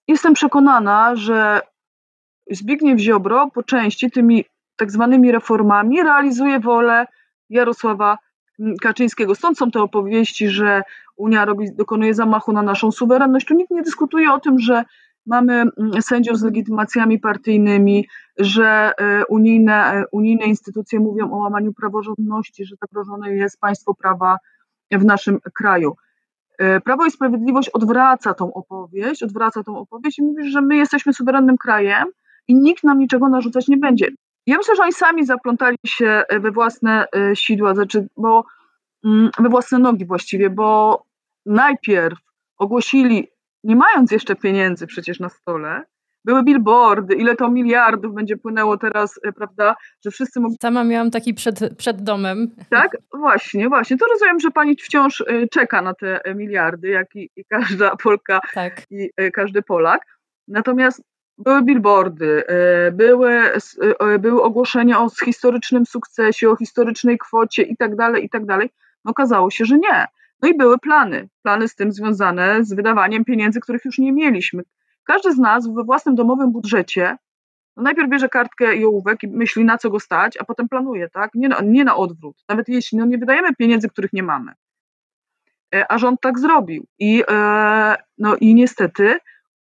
jestem 0.09 0.35
przekonana, 0.35 1.17
że 1.17 1.61
Zbigniew 2.51 2.99
Ziobro 2.99 3.51
po 3.55 3.63
części 3.63 4.11
tymi 4.11 4.45
tak 4.77 4.91
zwanymi 4.91 5.33
reformami 5.33 6.03
realizuje 6.03 6.61
wolę 6.61 7.07
Jarosława 7.51 8.19
Kaczyńskiego. 8.81 9.35
Stąd 9.35 9.59
są 9.59 9.71
te 9.71 9.83
opowieści, 9.83 10.49
że 10.49 10.83
Unia 11.17 11.45
robi, 11.45 11.73
dokonuje 11.75 12.15
zamachu 12.15 12.53
na 12.53 12.63
naszą 12.63 12.93
suwerenność. 12.93 13.47
Tu 13.47 13.55
nikt 13.55 13.71
nie 13.71 13.83
dyskutuje 13.83 14.33
o 14.33 14.41
tym, 14.41 14.59
że 14.59 14.85
mamy 15.27 15.53
mm, 15.53 16.03
sędziów 16.03 16.39
z 16.39 16.43
legitymacjami 16.43 17.19
partyjnymi, 17.19 18.09
że 18.39 18.93
e, 18.99 19.27
unijne, 19.27 19.93
e, 19.93 20.05
unijne 20.13 20.47
instytucje 20.47 21.01
mówią 21.01 21.33
o 21.33 21.37
łamaniu 21.37 21.73
praworządności, 21.73 22.65
że 22.65 22.77
zagrożone 22.81 23.35
jest 23.35 23.61
państwo 23.61 23.95
prawa 23.95 24.37
w 24.93 25.05
naszym 25.05 25.41
kraju. 25.55 25.97
E, 26.59 26.81
Prawo 26.81 27.07
i 27.07 27.11
Sprawiedliwość 27.11 27.69
odwraca 27.69 28.35
tą 28.35 28.53
opowieść, 28.53 29.23
odwraca 29.23 29.63
tą 29.63 29.79
opowieść 29.79 30.19
i 30.19 30.23
mówi, 30.23 30.51
że 30.51 30.63
my 30.63 30.77
jesteśmy 30.77 31.13
suwerennym 31.13 31.59
krajem 31.59 32.09
i 32.49 32.55
nikt 32.55 32.85
nam 32.85 32.99
niczego 32.99 33.29
narzucać 33.29 33.69
nie 33.69 33.77
będzie. 33.77 34.09
Ja 34.47 34.57
myślę, 34.59 34.77
że 34.77 34.83
oni 34.83 34.93
sami 34.93 35.27
zaplątali 35.27 35.77
się 35.87 36.23
we 36.41 36.51
własne 36.51 37.07
sidła, 37.35 37.75
znaczy, 37.75 38.09
bo 38.17 38.45
mm, 39.05 39.31
we 39.39 39.49
własne 39.49 39.79
nogi 39.79 40.07
właściwie, 40.07 40.51
bo 40.51 41.03
najpierw 41.47 42.19
ogłosili 42.59 43.29
nie 43.65 43.77
mając 43.77 44.11
jeszcze 44.11 44.37
pieniędzy 44.37 44.87
przecież 44.87 45.21
na 45.21 45.29
stole, 45.29 45.85
były 46.25 46.43
billboardy, 46.45 47.15
ile 47.15 47.37
to 47.37 47.51
miliardów 47.51 48.15
będzie 48.15 48.37
płynęło 48.37 48.79
teraz, 48.79 49.21
e, 49.25 49.33
prawda, 49.33 49.77
że 50.05 50.11
wszyscy 50.11 50.41
mogli... 50.41 50.57
Sama 50.63 50.85
miałam 50.85 51.11
taki 51.11 51.35
przed, 51.35 51.77
przed 51.77 52.03
domem. 52.03 52.51
Tak? 52.71 52.97
Właśnie, 53.15 53.69
właśnie. 53.69 53.99
To 53.99 54.07
rozumiem, 54.07 54.41
że 54.41 54.51
pani 54.51 54.77
wciąż 54.77 55.21
e, 55.21 55.49
czeka 55.49 55.83
na 55.83 55.95
te 55.95 56.25
e, 56.25 56.35
miliardy, 56.35 56.89
jak 56.89 57.17
i, 57.17 57.31
i 57.37 57.45
każda 57.45 57.97
Polka 57.97 58.41
tak. 58.55 58.83
i 58.91 59.11
każdy 59.33 59.63
Polak. 59.63 60.07
Natomiast 60.49 61.03
były 61.39 61.63
billboardy, 61.63 62.43
były, 62.93 63.43
były 64.19 64.43
ogłoszenia 64.43 65.01
o 65.01 65.11
historycznym 65.25 65.87
sukcesie, 65.87 66.51
o 66.51 66.57
historycznej 66.57 67.19
kwocie 67.19 67.63
i 67.63 67.77
tak 67.77 67.97
dalej, 67.97 68.25
i 68.25 68.29
tak 68.31 68.47
dalej. 68.47 68.71
Okazało 69.05 69.51
się, 69.51 69.65
że 69.65 69.79
nie. 69.79 70.07
No 70.43 70.49
i 70.49 70.57
były 70.57 70.79
plany, 70.79 71.29
plany 71.43 71.69
z 71.69 71.75
tym 71.75 71.93
związane 71.93 72.65
z 72.65 72.75
wydawaniem 72.75 73.25
pieniędzy, 73.25 73.61
których 73.61 73.85
już 73.85 73.99
nie 73.99 74.13
mieliśmy. 74.13 74.63
Każdy 75.05 75.33
z 75.33 75.39
nas 75.39 75.69
we 75.75 75.85
własnym 75.85 76.15
domowym 76.15 76.53
budżecie 76.53 77.17
no 77.77 77.83
najpierw 77.83 78.11
bierze 78.11 78.29
kartkę 78.29 78.77
i 78.77 78.85
ołówek 78.85 79.23
i 79.23 79.29
myśli, 79.29 79.65
na 79.65 79.79
co 79.79 79.91
go 79.91 80.01
stać, 80.01 80.37
a 80.37 80.45
potem 80.45 80.69
planuje, 80.69 81.09
tak? 81.09 81.31
Nie 81.35 81.49
na, 81.49 81.61
nie 81.65 81.85
na 81.85 81.97
odwrót. 81.97 82.37
Nawet 82.49 82.69
jeśli 82.69 82.99
no 82.99 83.07
nie 83.07 83.19
wydajemy 83.19 83.55
pieniędzy, 83.55 83.89
których 83.89 84.13
nie 84.13 84.23
mamy. 84.23 84.53
E, 85.75 85.93
a 85.93 85.99
rząd 85.99 86.21
tak 86.21 86.39
zrobił. 86.39 86.87
I, 86.99 87.25
e, 87.31 87.97
no 88.19 88.37
i 88.37 88.55
niestety, 88.55 89.19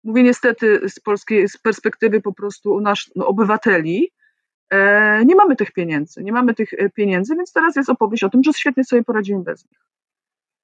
mówię 0.03 0.23
niestety 0.23 0.89
z 0.89 0.99
polskiej 0.99 1.49
z 1.49 1.57
perspektywy 1.57 2.21
po 2.21 2.33
prostu 2.33 2.81
nasz, 2.81 3.11
no, 3.15 3.27
obywateli, 3.27 4.11
e, 4.69 5.25
nie 5.25 5.35
mamy 5.35 5.55
tych 5.55 5.71
pieniędzy. 5.71 6.23
Nie 6.23 6.31
mamy 6.31 6.53
tych 6.53 6.69
pieniędzy, 6.93 7.35
więc 7.35 7.53
teraz 7.53 7.75
jest 7.75 7.89
opowieść 7.89 8.23
o 8.23 8.29
tym, 8.29 8.43
że 8.43 8.53
świetnie 8.53 8.83
sobie 8.83 9.03
poradzimy 9.03 9.43
bez 9.43 9.65
nich. 9.65 9.86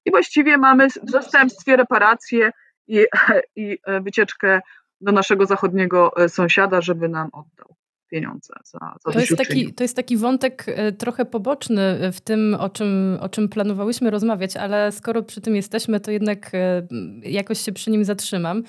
I 0.04 0.10
właściwie 0.10 0.58
mamy 0.58 0.88
w 0.88 1.10
zastępstwie 1.10 1.76
reparacje 1.76 2.50
i, 2.86 3.04
i 3.56 3.78
e, 3.86 4.00
wycieczkę 4.00 4.60
do 5.00 5.12
naszego 5.12 5.46
zachodniego 5.46 6.16
e, 6.16 6.28
sąsiada, 6.28 6.80
żeby 6.80 7.08
nam 7.08 7.28
oddał 7.32 7.76
pieniądze 8.10 8.54
za, 8.64 8.78
za 9.04 9.12
to 9.12 9.20
jest, 9.20 9.36
taki, 9.36 9.74
to 9.74 9.84
jest 9.84 9.96
taki 9.96 10.16
wątek 10.16 10.64
e, 10.66 10.92
trochę 10.92 11.24
poboczny 11.24 12.12
w 12.12 12.20
tym, 12.20 12.56
o 12.60 12.68
czym, 12.68 13.18
o 13.20 13.28
czym 13.28 13.48
planowałyśmy 13.48 14.10
rozmawiać, 14.10 14.56
ale 14.56 14.92
skoro 14.92 15.22
przy 15.22 15.40
tym 15.40 15.56
jesteśmy, 15.56 16.00
to 16.00 16.10
jednak 16.10 16.50
jakoś 17.22 17.60
się 17.60 17.72
przy 17.72 17.90
nim 17.90 18.04
zatrzymam. 18.04 18.62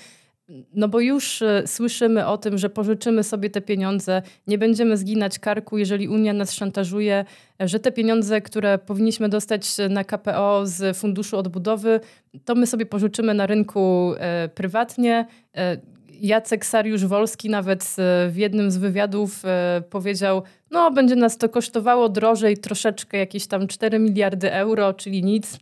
No 0.74 0.88
bo 0.88 1.00
już 1.00 1.42
e, 1.42 1.68
słyszymy 1.68 2.28
o 2.28 2.38
tym, 2.38 2.58
że 2.58 2.70
pożyczymy 2.70 3.24
sobie 3.24 3.50
te 3.50 3.62
pieniądze, 3.62 4.22
nie 4.48 4.58
będziemy 4.58 4.98
zginać 4.98 5.40
karku, 5.40 5.78
jeżeli 5.78 6.08
Unia 6.08 6.34
nas 6.34 6.54
szantażuje, 6.54 7.26
e, 7.62 7.68
że 7.68 7.80
te 7.80 7.92
pieniądze, 7.92 8.42
które 8.42 8.78
powinniśmy 8.78 9.30
dostać 9.30 9.68
na 9.90 10.04
KPO 10.04 10.62
z 10.66 10.98
Funduszu 10.98 11.38
Odbudowy, 11.38 12.00
to 12.46 12.56
my 12.56 12.68
sobie 12.68 12.86
pożyczymy 12.86 13.34
na 13.34 13.48
rynku 13.48 14.14
e, 14.18 14.50
prywatnie. 14.50 15.26
E, 15.58 15.78
Jacek 16.22 16.66
Sariusz-Wolski 16.66 17.50
nawet 17.50 17.82
e, 17.84 18.30
w 18.30 18.38
jednym 18.38 18.72
z 18.72 18.78
wywiadów 18.78 19.46
e, 19.46 19.84
powiedział, 19.90 20.44
no 20.72 20.92
będzie 20.92 21.16
nas 21.16 21.38
to 21.38 21.50
kosztowało 21.50 22.10
drożej 22.10 22.58
troszeczkę, 22.58 23.18
jakieś 23.18 23.48
tam 23.48 23.68
4 23.68 24.00
miliardy 24.00 24.54
euro, 24.54 24.94
czyli 24.94 25.24
nic. 25.24 25.60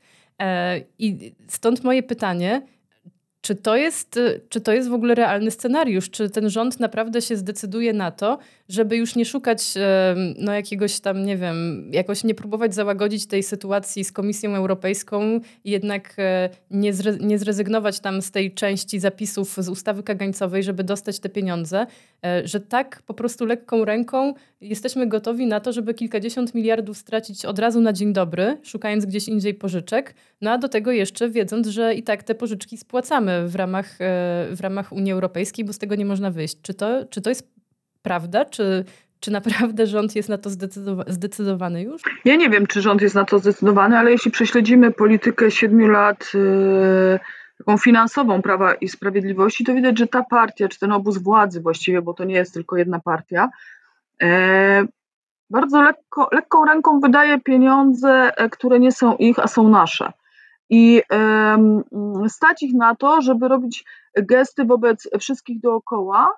I 1.00 1.34
stąd 1.48 1.84
moje 1.84 2.04
pytanie, 2.04 2.62
czy 3.44 3.56
to, 3.56 3.76
jest, 3.76 4.18
y, 4.18 4.42
czy 4.50 4.62
to 4.62 4.74
jest 4.74 4.90
w 4.90 4.94
ogóle 4.94 5.16
realny 5.16 5.52
scenariusz? 5.52 6.10
Czy 6.10 6.30
ten 6.30 6.50
rząd 6.50 6.80
naprawdę 6.80 7.22
się 7.22 7.38
zdecyduje 7.38 7.94
na 7.94 8.12
to, 8.12 8.40
żeby 8.70 8.98
już 8.98 9.16
nie 9.16 9.26
szukać 9.26 9.74
no, 10.38 10.54
jakiegoś 10.54 11.00
tam, 11.00 11.26
nie 11.26 11.38
wiem, 11.38 11.90
jakoś 11.92 12.24
nie 12.24 12.36
próbować 12.36 12.76
załagodzić 12.76 13.26
tej 13.26 13.44
sytuacji 13.44 14.04
z 14.04 14.12
Komisją 14.12 14.56
Europejską 14.56 15.40
i 15.64 15.72
jednak 15.72 16.16
e, 16.18 16.50
nie, 16.72 16.94
zre, 16.94 17.18
nie 17.20 17.40
zrezygnować 17.40 18.00
tam 18.00 18.22
z 18.22 18.32
tej 18.32 18.54
części 18.54 19.00
zapisów 19.00 19.56
z 19.58 19.70
ustawy 19.70 20.04
kagańcowej, 20.04 20.64
żeby 20.64 20.84
dostać 20.84 21.20
te 21.20 21.30
pieniądze, 21.30 21.88
że 22.44 22.60
tak 22.60 23.02
po 23.06 23.14
prostu 23.14 23.46
lekką 23.46 23.86
ręką 23.86 24.34
jesteśmy 24.62 25.08
gotowi 25.08 25.48
na 25.48 25.60
to, 25.60 25.74
żeby 25.74 25.94
kilkadziesiąt 25.94 26.56
miliardów 26.56 26.98
stracić 26.98 27.46
od 27.46 27.60
razu 27.60 27.82
na 27.82 27.94
dzień 27.94 28.14
dobry, 28.14 28.58
szukając 28.64 29.06
gdzieś 29.06 29.28
indziej 29.28 29.54
pożyczek, 29.54 30.16
no 30.42 30.52
a 30.52 30.58
do 30.58 30.70
tego 30.70 30.92
jeszcze 30.92 31.30
wiedząc, 31.30 31.68
że 31.68 31.96
i 31.96 32.04
tak 32.04 32.24
te 32.24 32.36
pożyczki 32.36 32.78
spłacamy 32.78 33.48
w 33.48 33.56
ramach, 33.56 34.02
e, 34.02 34.48
w 34.52 34.58
ramach 34.62 34.92
Unii 34.92 35.12
Europejskiej, 35.12 35.66
bo 35.66 35.74
z 35.74 35.78
tego 35.78 35.96
nie 35.96 36.06
można 36.06 36.32
wyjść. 36.32 36.58
Czy 36.62 36.74
to, 36.74 37.06
czy 37.06 37.22
to 37.22 37.30
jest 37.30 37.54
prawda? 38.02 38.46
Czy, 38.46 38.86
czy 39.20 39.32
naprawdę 39.32 39.88
rząd 39.88 40.16
jest 40.16 40.30
na 40.30 40.38
to 40.38 40.50
zdecydowa 40.50 41.04
zdecydowany 41.08 41.82
już? 41.82 42.02
Ja 42.26 42.36
nie 42.36 42.50
wiem, 42.50 42.68
czy 42.68 42.82
rząd 42.82 43.02
jest 43.02 43.16
na 43.16 43.26
to 43.26 43.40
zdecydowany, 43.40 43.98
ale 43.98 44.12
jeśli 44.12 44.32
prześledzimy 44.32 44.92
politykę 44.92 45.52
siedmiu 45.52 45.88
lat 45.88 46.32
yy, 46.34 47.20
taką 47.58 47.78
finansową 47.78 48.42
Prawa 48.42 48.74
i 48.74 48.88
Sprawiedliwości, 48.88 49.66
to 49.66 49.74
widać, 49.74 50.00
że 50.00 50.08
ta 50.08 50.24
partia, 50.24 50.68
czy 50.68 50.80
ten 50.80 50.92
obóz 50.92 51.18
władzy 51.18 51.62
właściwie, 51.62 52.02
bo 52.02 52.14
to 52.14 52.24
nie 52.24 52.36
jest 52.36 52.54
tylko 52.54 52.78
jedna 52.78 53.00
partia, 53.00 53.50
yy, 54.22 54.28
bardzo 55.50 55.82
lekko, 55.82 56.30
lekką 56.32 56.66
ręką 56.66 57.00
wydaje 57.00 57.40
pieniądze, 57.40 58.38
e, 58.38 58.50
które 58.50 58.80
nie 58.80 58.92
są 58.92 59.16
ich, 59.16 59.40
a 59.40 59.48
są 59.48 59.70
nasze. 59.70 60.12
I 60.70 61.02
stać 62.28 62.64
ich 62.64 62.74
na 62.74 62.96
to, 62.96 63.22
żeby 63.22 63.48
robić 63.48 63.86
gesty 64.16 64.66
wobec 64.66 65.10
wszystkich 65.20 65.60
dookoła, 65.62 66.30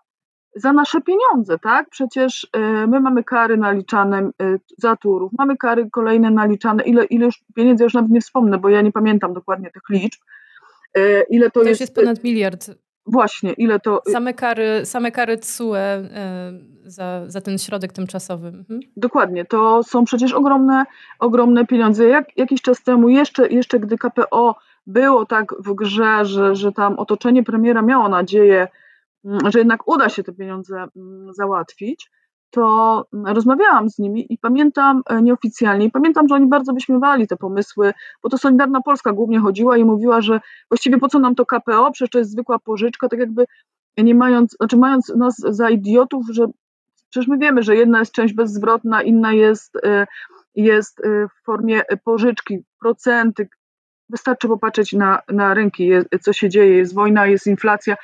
za 0.56 0.74
nasze 0.74 1.02
pieniądze, 1.02 1.60
tak? 1.60 1.90
Przecież 1.90 2.48
e, 2.54 2.88
my 2.88 3.00
mamy 3.00 3.24
kary 3.24 3.58
naliczane 3.58 4.18
e, 4.20 4.30
za 4.78 4.96
turów, 4.96 5.32
mamy 5.38 5.58
kary 5.58 5.90
kolejne 5.90 6.32
naliczane, 6.32 6.84
ile, 6.84 7.06
ile 7.06 7.26
już 7.26 7.44
pieniędzy, 7.56 7.84
już 7.84 7.94
nawet 7.94 8.12
nie 8.12 8.22
wspomnę, 8.22 8.58
bo 8.58 8.70
ja 8.70 8.82
nie 8.82 8.92
pamiętam 8.92 9.34
dokładnie 9.34 9.72
tych 9.72 9.84
liczb. 9.90 10.22
E, 10.96 11.24
ile 11.30 11.52
to, 11.52 11.60
to 11.60 11.70
jest, 11.70 11.82
jest 11.82 11.96
ponad 11.96 12.24
miliard. 12.24 12.72
Właśnie, 13.06 13.54
ile 13.54 13.80
to. 13.80 14.02
Same 14.12 14.34
kary, 14.34 14.86
same 14.86 15.12
kary 15.12 15.38
TSUE 15.38 15.76
za, 16.84 17.24
za 17.28 17.42
ten 17.42 17.58
środek 17.58 17.94
tymczasowy. 17.94 18.48
Mhm. 18.48 18.80
Dokładnie, 18.98 19.46
to 19.46 19.84
są 19.84 20.06
przecież 20.06 20.34
ogromne, 20.34 20.86
ogromne 21.20 21.66
pieniądze. 21.66 22.08
Jak, 22.08 22.38
jakiś 22.38 22.62
czas 22.62 22.84
temu, 22.84 23.10
jeszcze, 23.10 23.48
jeszcze 23.48 23.80
gdy 23.80 23.98
KPO 23.98 24.56
było 24.88 25.26
tak 25.26 25.54
w 25.60 25.76
grze, 25.76 26.26
że, 26.26 26.56
że 26.56 26.72
tam 26.72 27.00
otoczenie 27.00 27.44
premiera 27.44 27.82
miało 27.82 28.10
nadzieję, 28.10 28.68
Mm, 29.26 29.52
że 29.52 29.60
jednak 29.60 29.88
uda 29.88 30.10
się 30.10 30.24
te 30.24 30.34
pieniądze 30.34 30.86
mm, 30.96 31.34
załatwić, 31.34 32.12
to 32.52 33.06
rozmawiałam 33.26 33.90
z 33.90 34.00
nimi 34.00 34.34
i 34.34 34.38
pamiętam 34.38 35.02
e, 35.10 35.22
nieoficjalnie, 35.22 35.92
pamiętam, 35.92 36.28
że 36.28 36.36
oni 36.36 36.48
bardzo 36.48 36.74
wyśmiewali 36.74 37.28
te 37.28 37.38
pomysły, 37.38 37.94
bo 38.24 38.30
to 38.30 38.38
Solidarna 38.38 38.82
Polska 38.82 39.14
głównie 39.14 39.40
chodziła 39.40 39.78
i 39.78 39.86
mówiła, 39.86 40.22
że 40.22 40.40
właściwie 40.70 40.98
po 40.98 41.08
co 41.08 41.20
nam 41.20 41.36
to 41.36 41.46
KPO, 41.46 41.92
przecież 41.92 42.12
to 42.12 42.20
jest 42.20 42.32
zwykła 42.32 42.60
pożyczka, 42.60 43.10
tak 43.10 43.20
jakby 43.20 43.46
nie 43.98 44.16
mając, 44.16 44.56
znaczy 44.58 44.78
mając 44.78 45.10
nas 45.10 45.36
za 45.38 45.70
idiotów, 45.70 46.26
że 46.32 46.46
przecież 47.10 47.28
my 47.28 47.38
wiemy, 47.38 47.64
że 47.64 47.76
jedna 47.76 48.00
jest 48.00 48.12
część 48.12 48.34
bezzwrotna, 48.34 49.04
inna 49.04 49.34
jest, 49.34 49.76
e, 49.86 50.08
jest 50.56 51.06
e, 51.06 51.28
w 51.28 51.46
formie 51.46 51.82
pożyczki, 52.04 52.64
procenty. 52.80 53.48
Wystarczy 54.10 54.48
popatrzeć 54.48 54.94
na, 54.94 55.22
na 55.30 55.54
rynki, 55.54 55.90
co 56.22 56.34
się 56.34 56.50
dzieje, 56.50 56.78
jest 56.78 56.94
wojna, 56.94 57.26
jest 57.26 57.48
inflacja 57.48 57.96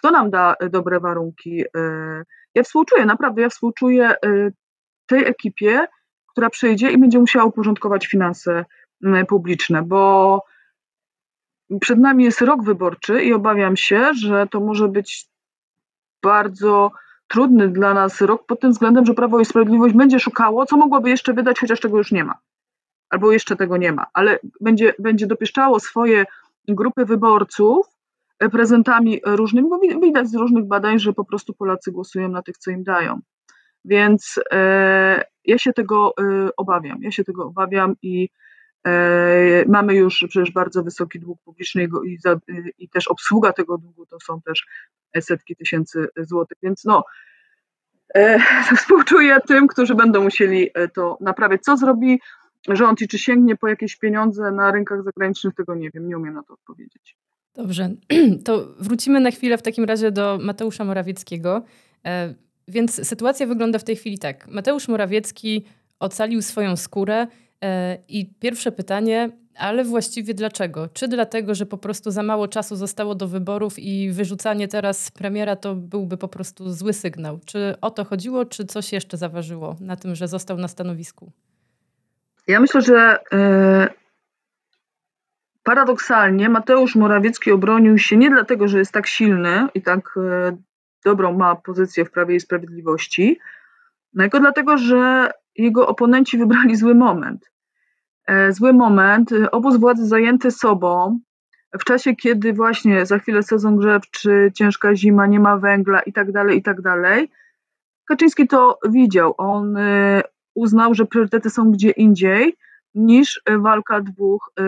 kto 0.00 0.10
nam 0.10 0.30
da 0.30 0.54
dobre 0.70 1.00
warunki? 1.00 1.64
Ja 2.54 2.62
współczuję, 2.62 3.06
naprawdę, 3.06 3.42
ja 3.42 3.48
współczuję 3.48 4.08
e, 4.08 4.16
tej 5.06 5.26
ekipie, 5.26 5.86
która 6.26 6.50
przyjdzie 6.50 6.90
i 6.90 6.98
będzie 6.98 7.18
musiała 7.18 7.44
uporządkować 7.44 8.06
finanse 8.06 8.64
publiczne, 9.28 9.82
bo 9.82 10.44
przed 11.80 11.98
nami 11.98 12.24
jest 12.24 12.40
rok 12.40 12.64
wyborczy 12.64 13.22
i 13.22 13.32
obawiam 13.32 13.76
się, 13.76 14.14
że 14.14 14.46
to 14.46 14.60
może 14.60 14.88
być 14.88 15.28
bardzo 16.22 16.92
trudny 17.28 17.68
dla 17.68 17.94
nas 17.94 18.20
rok 18.20 18.46
pod 18.46 18.60
tym 18.60 18.70
względem, 18.70 19.06
że 19.06 19.14
Prawo 19.14 19.40
i 19.40 19.44
Sprawiedliwość 19.44 19.94
będzie 19.94 20.20
szukało, 20.20 20.66
co 20.66 20.76
mogłoby 20.76 21.10
jeszcze 21.10 21.32
wydać, 21.32 21.60
chociaż 21.60 21.80
tego 21.80 21.98
już 21.98 22.12
nie 22.12 22.24
ma. 22.24 22.38
Albo 23.10 23.32
jeszcze 23.32 23.56
tego 23.56 23.76
nie 23.76 23.92
ma, 23.92 24.06
ale 24.12 24.38
będzie, 24.60 24.94
będzie 24.98 25.26
dopieszczało 25.26 25.80
swoje 25.80 26.26
grupy 26.68 27.04
wyborców 27.04 27.86
prezentami 28.48 29.20
różnymi, 29.26 29.68
bo 29.68 29.78
widać 29.78 30.28
z 30.28 30.34
różnych 30.34 30.64
badań, 30.64 30.98
że 30.98 31.12
po 31.12 31.24
prostu 31.24 31.54
Polacy 31.54 31.92
głosują 31.92 32.28
na 32.28 32.42
tych, 32.42 32.58
co 32.58 32.70
im 32.70 32.84
dają. 32.84 33.20
Więc 33.84 34.40
e, 34.52 35.24
ja 35.44 35.58
się 35.58 35.72
tego 35.72 36.14
e, 36.18 36.48
obawiam. 36.56 37.02
Ja 37.02 37.10
się 37.10 37.24
tego 37.24 37.44
obawiam 37.46 37.94
i 38.02 38.28
Mamy 39.66 39.94
już 39.94 40.24
przecież 40.28 40.52
bardzo 40.52 40.82
wysoki 40.82 41.20
dług 41.20 41.42
publiczny 41.42 41.88
i, 42.06 42.18
za, 42.18 42.36
i 42.78 42.88
też 42.88 43.08
obsługa 43.08 43.52
tego 43.52 43.78
długu 43.78 44.06
to 44.06 44.16
są 44.20 44.42
też 44.42 44.66
setki 45.20 45.56
tysięcy 45.56 46.08
złotych, 46.16 46.58
więc 46.62 46.84
no 46.84 47.04
współczuję 48.76 49.38
tym, 49.48 49.68
którzy 49.68 49.94
będą 49.94 50.22
musieli 50.22 50.70
to 50.94 51.18
naprawiać. 51.20 51.62
Co 51.62 51.76
zrobi 51.76 52.20
rząd 52.68 53.00
i 53.00 53.08
czy 53.08 53.18
sięgnie 53.18 53.56
po 53.56 53.68
jakieś 53.68 53.96
pieniądze 53.96 54.52
na 54.52 54.72
rynkach 54.72 55.02
zagranicznych, 55.02 55.54
tego 55.54 55.74
nie 55.74 55.90
wiem, 55.90 56.08
nie 56.08 56.18
umiem 56.18 56.34
na 56.34 56.42
to 56.42 56.54
odpowiedzieć. 56.54 57.16
Dobrze, 57.54 57.90
to 58.44 58.74
wrócimy 58.78 59.20
na 59.20 59.30
chwilę 59.30 59.58
w 59.58 59.62
takim 59.62 59.84
razie 59.84 60.10
do 60.10 60.38
Mateusza 60.42 60.84
Morawieckiego. 60.84 61.62
E, 62.06 62.34
więc 62.68 63.08
sytuacja 63.08 63.46
wygląda 63.46 63.78
w 63.78 63.84
tej 63.84 63.96
chwili 63.96 64.18
tak. 64.18 64.48
Mateusz 64.48 64.88
Morawiecki 64.88 65.64
ocalił 66.00 66.42
swoją 66.42 66.76
skórę 66.76 67.26
e, 67.62 67.98
i 68.08 68.26
pierwsze 68.26 68.72
pytanie, 68.72 69.30
ale 69.56 69.84
właściwie 69.84 70.34
dlaczego? 70.34 70.88
Czy 70.88 71.08
dlatego, 71.08 71.54
że 71.54 71.66
po 71.66 71.78
prostu 71.78 72.10
za 72.10 72.22
mało 72.22 72.48
czasu 72.48 72.76
zostało 72.76 73.14
do 73.14 73.28
wyborów 73.28 73.78
i 73.78 74.10
wyrzucanie 74.10 74.68
teraz 74.68 75.10
premiera 75.10 75.56
to 75.56 75.74
byłby 75.74 76.16
po 76.16 76.28
prostu 76.28 76.72
zły 76.72 76.92
sygnał? 76.92 77.40
Czy 77.44 77.74
o 77.80 77.90
to 77.90 78.04
chodziło, 78.04 78.44
czy 78.44 78.64
coś 78.64 78.92
jeszcze 78.92 79.16
zaważyło 79.16 79.76
na 79.80 79.96
tym, 79.96 80.14
że 80.14 80.28
został 80.28 80.56
na 80.56 80.68
stanowisku? 80.68 81.32
Ja 82.46 82.60
myślę, 82.60 82.80
że 82.80 83.16
e, 83.32 83.88
paradoksalnie 85.70 86.48
Mateusz 86.48 86.96
Morawiecki 86.96 87.52
obronił 87.52 87.98
się 87.98 88.16
nie 88.16 88.30
dlatego, 88.30 88.68
że 88.68 88.78
jest 88.78 88.92
tak 88.92 89.06
silny 89.06 89.66
i 89.74 89.82
tak 89.82 90.14
e, 90.16 90.56
dobrą 91.04 91.38
ma 91.38 91.56
pozycję 91.56 92.04
w 92.04 92.10
Prawie 92.10 92.36
i 92.36 92.40
Sprawiedliwości, 92.40 93.38
tylko 94.18 94.40
dlatego, 94.40 94.78
że 94.78 95.30
jego 95.56 95.88
oponenci 95.88 96.38
wybrali 96.38 96.76
zły 96.76 96.94
moment. 96.94 97.50
E, 98.26 98.52
zły 98.52 98.72
moment, 98.72 99.30
obóz 99.52 99.76
władzy 99.76 100.06
zajęty 100.06 100.50
sobą, 100.50 101.20
w 101.80 101.84
czasie, 101.84 102.16
kiedy 102.16 102.52
właśnie 102.52 103.06
za 103.06 103.18
chwilę 103.18 103.42
sezon 103.42 103.76
grzewczy, 103.76 104.52
ciężka 104.54 104.94
zima, 104.94 105.26
nie 105.26 105.40
ma 105.40 105.56
węgla 105.56 106.00
i 106.00 106.12
tak 106.12 106.32
dalej, 106.32 106.58
i 106.58 106.62
tak. 106.62 106.76
Kaczyński 108.04 108.48
to 108.48 108.78
widział. 108.88 109.34
On 109.38 109.76
uznał, 110.54 110.94
że 110.94 111.06
priorytety 111.06 111.50
są 111.50 111.70
gdzie 111.70 111.90
indziej 111.90 112.56
niż 112.94 113.40
e, 113.44 113.58
walka 113.58 114.00
dwóch 114.00 114.52
e, 114.56 114.62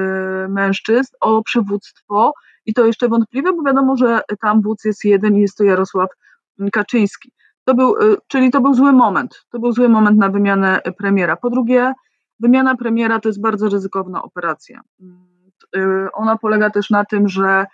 mężczyzn 0.49 1.17
o 1.21 1.43
przywództwo. 1.43 2.33
I 2.67 2.75
to 2.75 2.87
jeszcze 2.87 3.09
wątpliwe, 3.09 3.53
bo 3.53 3.63
wiadomo, 3.63 3.97
że 3.97 4.21
tam 4.41 4.63
wódz 4.63 4.85
jest 4.85 5.05
jeden 5.05 5.37
i 5.37 5.41
jest 5.41 5.57
to 5.57 5.65
Jarosław 5.65 6.11
Kaczyński. 6.73 7.33
To 7.65 7.75
był, 7.75 7.97
e, 7.97 8.17
czyli 8.29 8.51
to 8.51 8.61
był 8.61 8.75
zły 8.75 8.93
moment. 8.93 9.45
To 9.51 9.59
był 9.59 9.73
zły 9.73 9.89
moment 9.89 10.19
na 10.19 10.29
wymianę 10.29 10.81
premiera. 10.99 11.37
Po 11.37 11.51
drugie, 11.51 11.93
wymiana 12.41 12.77
premiera 12.77 13.21
to 13.21 13.29
jest 13.29 13.41
bardzo 13.41 13.69
ryzykowna 13.69 14.23
operacja. 14.23 14.81
Ona 16.13 16.39
polega 16.39 16.71
też 16.71 16.91
na 16.91 17.05
tym, 17.05 17.29
że 17.29 17.67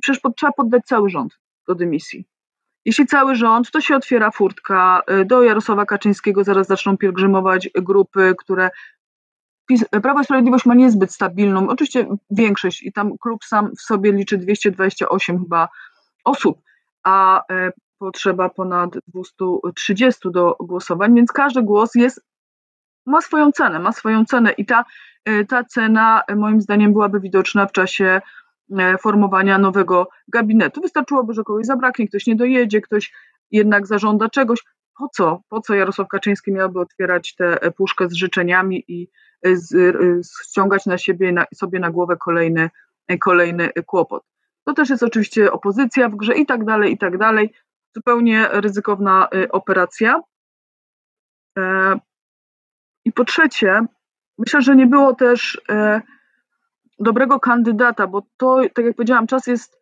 przecież 0.00 0.20
trzeba 0.36 0.52
poddać 0.52 0.84
cały 0.84 1.10
rząd 1.10 1.38
do 1.68 1.74
dymisji. 1.74 2.24
Jeśli 2.84 3.06
cały 3.06 3.34
rząd, 3.34 3.70
to 3.70 3.80
się 3.80 3.96
otwiera 3.96 4.30
furtka. 4.30 5.02
Y, 5.20 5.24
do 5.24 5.42
Jarosława 5.42 5.86
Kaczyńskiego 5.86 6.44
zaraz 6.44 6.66
zaczną 6.66 6.96
pielgrzymować 6.96 7.68
grupy, 7.74 8.34
które. 8.38 8.70
Prawo 10.02 10.20
i 10.20 10.24
Sprawiedliwość 10.24 10.66
ma 10.66 10.74
niezbyt 10.74 11.12
stabilną, 11.12 11.68
oczywiście 11.68 12.06
większość 12.30 12.82
i 12.82 12.92
tam 12.92 13.18
klub 13.18 13.44
sam 13.44 13.70
w 13.76 13.82
sobie 13.82 14.12
liczy 14.12 14.38
228 14.38 15.38
chyba 15.38 15.68
osób, 16.24 16.60
a 17.02 17.40
y, 17.40 17.72
potrzeba 17.98 18.48
ponad 18.48 18.90
230 19.08 20.20
do 20.24 20.56
głosowań, 20.60 21.14
więc 21.14 21.32
każdy 21.32 21.62
głos 21.62 21.94
jest, 21.94 22.20
ma 23.06 23.20
swoją 23.20 23.52
cenę, 23.52 23.78
ma 23.78 23.92
swoją 23.92 24.24
cenę 24.24 24.52
i 24.52 24.66
ta, 24.66 24.84
y, 25.28 25.46
ta 25.46 25.64
cena 25.64 26.22
moim 26.36 26.60
zdaniem 26.60 26.92
byłaby 26.92 27.20
widoczna 27.20 27.66
w 27.66 27.72
czasie 27.72 28.20
E, 28.78 28.98
formowania 28.98 29.58
nowego 29.58 30.08
gabinetu. 30.28 30.80
Wystarczyłoby, 30.80 31.34
że 31.34 31.44
kogoś 31.44 31.66
zabraknie, 31.66 32.08
ktoś 32.08 32.26
nie 32.26 32.36
dojedzie, 32.36 32.80
ktoś 32.80 33.12
jednak 33.50 33.86
zażąda 33.86 34.28
czegoś. 34.28 34.60
Po 34.98 35.08
co? 35.08 35.42
Po 35.48 35.60
co 35.60 35.74
Jarosław 35.74 36.08
Kaczyński 36.08 36.52
miałby 36.52 36.80
otwierać 36.80 37.34
tę 37.34 37.70
puszkę 37.76 38.08
z 38.08 38.12
życzeniami 38.12 38.84
i 38.88 39.10
e, 39.42 39.56
z, 39.56 39.74
e, 39.74 39.94
ściągać 40.44 40.86
na 40.86 40.98
siebie 40.98 41.32
na, 41.32 41.46
sobie 41.54 41.80
na 41.80 41.90
głowę 41.90 42.16
kolejny, 42.16 42.70
kolejny 43.20 43.70
kłopot? 43.86 44.24
To 44.64 44.74
też 44.74 44.90
jest 44.90 45.02
oczywiście 45.02 45.52
opozycja 45.52 46.08
w 46.08 46.16
grze 46.16 46.34
i 46.34 46.46
tak 46.46 46.64
dalej, 46.64 46.92
i 46.92 46.98
tak 46.98 47.18
dalej. 47.18 47.54
Zupełnie 47.94 48.48
ryzykowna 48.50 49.28
operacja. 49.50 50.20
I 53.04 53.12
po 53.12 53.24
trzecie, 53.24 53.80
myślę, 54.38 54.62
że 54.62 54.76
nie 54.76 54.86
było 54.86 55.14
też 55.14 55.60
dobrego 57.02 57.40
kandydata, 57.40 58.06
bo 58.06 58.22
to, 58.36 58.60
tak 58.74 58.84
jak 58.84 58.96
powiedziałam, 58.96 59.26
czas 59.26 59.46
jest 59.46 59.74
e, 59.74 59.81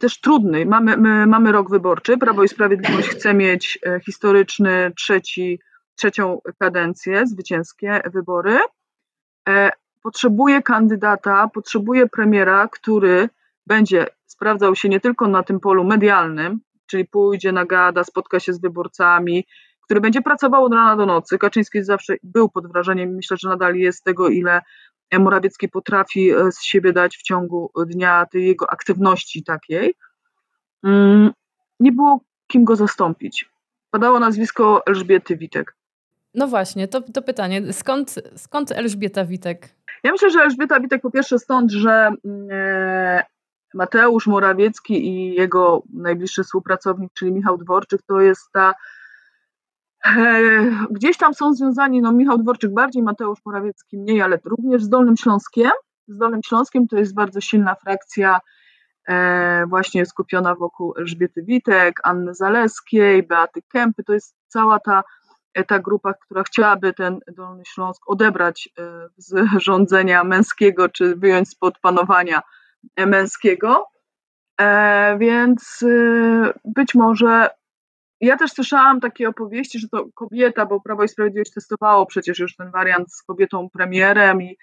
też 0.00 0.20
trudny. 0.20 0.66
Mamy, 0.66 0.96
my, 0.96 1.26
mamy 1.26 1.52
rok 1.52 1.70
wyborczy. 1.70 2.18
Prawo 2.18 2.44
i 2.44 2.48
Sprawiedliwość 2.48 3.08
chce 3.08 3.34
mieć 3.34 3.78
e, 3.86 4.00
historyczny 4.00 4.92
trzeci, 4.96 5.60
trzecią 5.96 6.40
kadencję, 6.58 7.26
zwycięskie 7.26 8.00
wybory. 8.12 8.58
E, 9.48 9.70
potrzebuje 10.02 10.62
kandydata, 10.62 11.48
potrzebuje 11.54 12.06
premiera, 12.06 12.68
który 12.72 13.28
będzie 13.66 14.06
sprawdzał 14.26 14.76
się 14.76 14.88
nie 14.88 15.00
tylko 15.00 15.28
na 15.28 15.42
tym 15.42 15.60
polu 15.60 15.84
medialnym, 15.84 16.60
czyli 16.86 17.04
pójdzie 17.04 17.52
na 17.52 17.64
gada, 17.64 18.04
spotka 18.04 18.40
się 18.40 18.52
z 18.52 18.60
wyborcami, 18.60 19.46
który 19.86 20.00
będzie 20.00 20.22
pracował 20.22 20.64
od 20.64 20.72
rana 20.72 20.96
do 20.96 21.06
nocy. 21.06 21.38
Kaczyński 21.38 21.84
zawsze 21.84 22.14
był 22.22 22.48
pod 22.48 22.72
wrażeniem, 22.72 23.14
myślę, 23.14 23.36
że 23.40 23.48
nadal 23.48 23.74
jest 23.74 24.04
tego, 24.04 24.28
ile 24.28 24.60
Morawiecki 25.18 25.68
potrafi 25.68 26.30
e, 26.30 26.52
z 26.52 26.62
siebie 26.62 26.92
dać 26.92 27.16
w 27.16 27.22
ciągu 27.22 27.70
dnia, 27.86 28.26
tej 28.32 28.46
jego 28.46 28.70
aktywności 28.70 29.44
takiej, 29.44 29.94
mm, 30.84 31.30
nie 31.80 31.92
było 31.92 32.20
kim 32.46 32.64
go 32.64 32.76
zastąpić. 32.76 33.50
Padało 33.90 34.20
nazwisko 34.20 34.86
Elżbiety 34.86 35.36
Witek. 35.36 35.76
No 36.34 36.46
właśnie, 36.46 36.88
to, 36.88 37.00
to 37.00 37.22
pytanie, 37.22 37.72
skąd, 37.72 38.14
skąd 38.36 38.72
Elżbieta 38.72 39.24
Witek? 39.24 39.74
Ja 40.04 40.12
myślę, 40.12 40.30
że 40.30 40.40
Elżbieta 40.40 40.80
Witek 40.80 41.02
po 41.02 41.10
pierwsze 41.10 41.38
stąd, 41.38 41.72
że 41.72 42.10
e, 42.50 43.24
Mateusz 43.74 44.26
Morawiecki 44.26 45.06
i 45.08 45.34
jego 45.34 45.82
najbliższy 45.92 46.44
współpracownik, 46.44 47.12
czyli 47.14 47.32
Michał 47.32 47.58
Dworczyk, 47.58 48.02
to 48.06 48.20
jest 48.20 48.52
ta 48.52 48.74
gdzieś 50.90 51.16
tam 51.16 51.34
są 51.34 51.54
związani, 51.54 52.02
no 52.02 52.12
Michał 52.12 52.38
Dworczyk 52.38 52.74
bardziej, 52.74 53.02
Mateusz 53.02 53.38
Morawiecki 53.44 53.98
mniej, 53.98 54.22
ale 54.22 54.38
również 54.44 54.82
z 54.82 54.88
Dolnym 54.88 55.16
Śląskiem. 55.16 55.70
Z 56.08 56.18
Dolnym 56.18 56.40
Śląskiem 56.42 56.88
to 56.88 56.96
jest 56.96 57.14
bardzo 57.14 57.40
silna 57.40 57.74
frakcja 57.74 58.40
e, 59.08 59.66
właśnie 59.66 60.06
skupiona 60.06 60.54
wokół 60.54 60.94
Elżbiety 60.98 61.42
Witek, 61.42 62.00
Anny 62.02 62.34
Zaleskiej, 62.34 63.22
Beaty 63.22 63.60
Kępy. 63.72 64.04
To 64.04 64.12
jest 64.12 64.36
cała 64.48 64.80
ta, 64.80 65.04
e, 65.54 65.64
ta 65.64 65.78
grupa, 65.78 66.14
która 66.14 66.42
chciałaby 66.42 66.92
ten 66.92 67.20
Dolny 67.36 67.62
Śląsk 67.66 68.02
odebrać 68.10 68.68
z 69.16 69.48
rządzenia 69.62 70.24
męskiego, 70.24 70.88
czy 70.88 71.16
wyjąć 71.16 71.48
spod 71.48 71.78
panowania 71.78 72.42
męskiego. 73.06 73.88
Więc 75.18 75.84
być 76.64 76.94
może 76.94 77.50
ja 78.20 78.36
też 78.36 78.52
słyszałam 78.52 79.00
takie 79.00 79.28
opowieści, 79.28 79.78
że 79.78 79.88
to 79.88 80.06
kobieta, 80.14 80.66
bo 80.66 80.80
Prawo 80.80 81.04
i 81.04 81.08
Sprawiedliwość 81.08 81.52
testowało 81.52 82.06
przecież 82.06 82.38
już 82.38 82.56
ten 82.56 82.70
wariant 82.70 83.12
z 83.12 83.22
kobietą 83.22 83.70
premierem 83.70 84.42
i, 84.42 84.56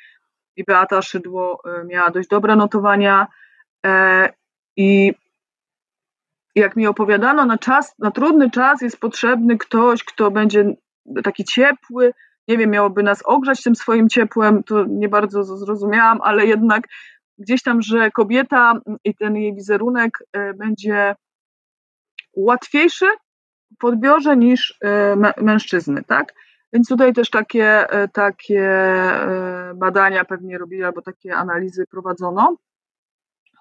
i 0.55 0.63
Beata 0.63 1.01
Szydło 1.01 1.61
e, 1.65 1.85
miała 1.85 2.11
dość 2.11 2.29
dobre 2.29 2.55
notowania. 2.55 3.27
E, 3.85 4.29
I 4.77 5.13
jak 6.55 6.75
mi 6.75 6.87
opowiadano, 6.87 7.45
na 7.45 7.57
czas, 7.57 7.99
na 7.99 8.11
trudny 8.11 8.51
czas 8.51 8.81
jest 8.81 8.99
potrzebny 8.99 9.57
ktoś, 9.57 10.03
kto 10.03 10.31
będzie 10.31 10.75
taki 11.23 11.43
ciepły, 11.43 12.13
nie 12.47 12.57
wiem, 12.57 12.69
miałoby 12.69 13.03
nas 13.03 13.21
ogrzać 13.25 13.63
tym 13.63 13.75
swoim 13.75 14.09
ciepłem, 14.09 14.63
to 14.63 14.85
nie 14.89 15.09
bardzo 15.09 15.43
zrozumiałam, 15.43 16.19
ale 16.21 16.45
jednak 16.45 16.83
gdzieś 17.37 17.63
tam, 17.63 17.81
że 17.81 18.11
kobieta 18.11 18.73
i 19.03 19.15
ten 19.15 19.35
jej 19.35 19.55
wizerunek 19.55 20.11
e, 20.33 20.53
będzie 20.53 21.15
łatwiejszy 22.35 23.05
podbiorze 23.79 24.37
niż 24.37 24.77
e, 24.81 25.15
mężczyzny, 25.41 26.03
tak? 26.03 26.33
Więc 26.73 26.87
tutaj 26.87 27.13
też 27.13 27.29
takie, 27.29 27.89
e, 27.89 28.07
takie 28.07 28.61
e, 28.61 29.73
badania 29.75 30.25
pewnie 30.25 30.57
robili, 30.57 30.83
albo 30.83 31.01
takie 31.01 31.35
analizy 31.35 31.85
prowadzono 31.87 32.57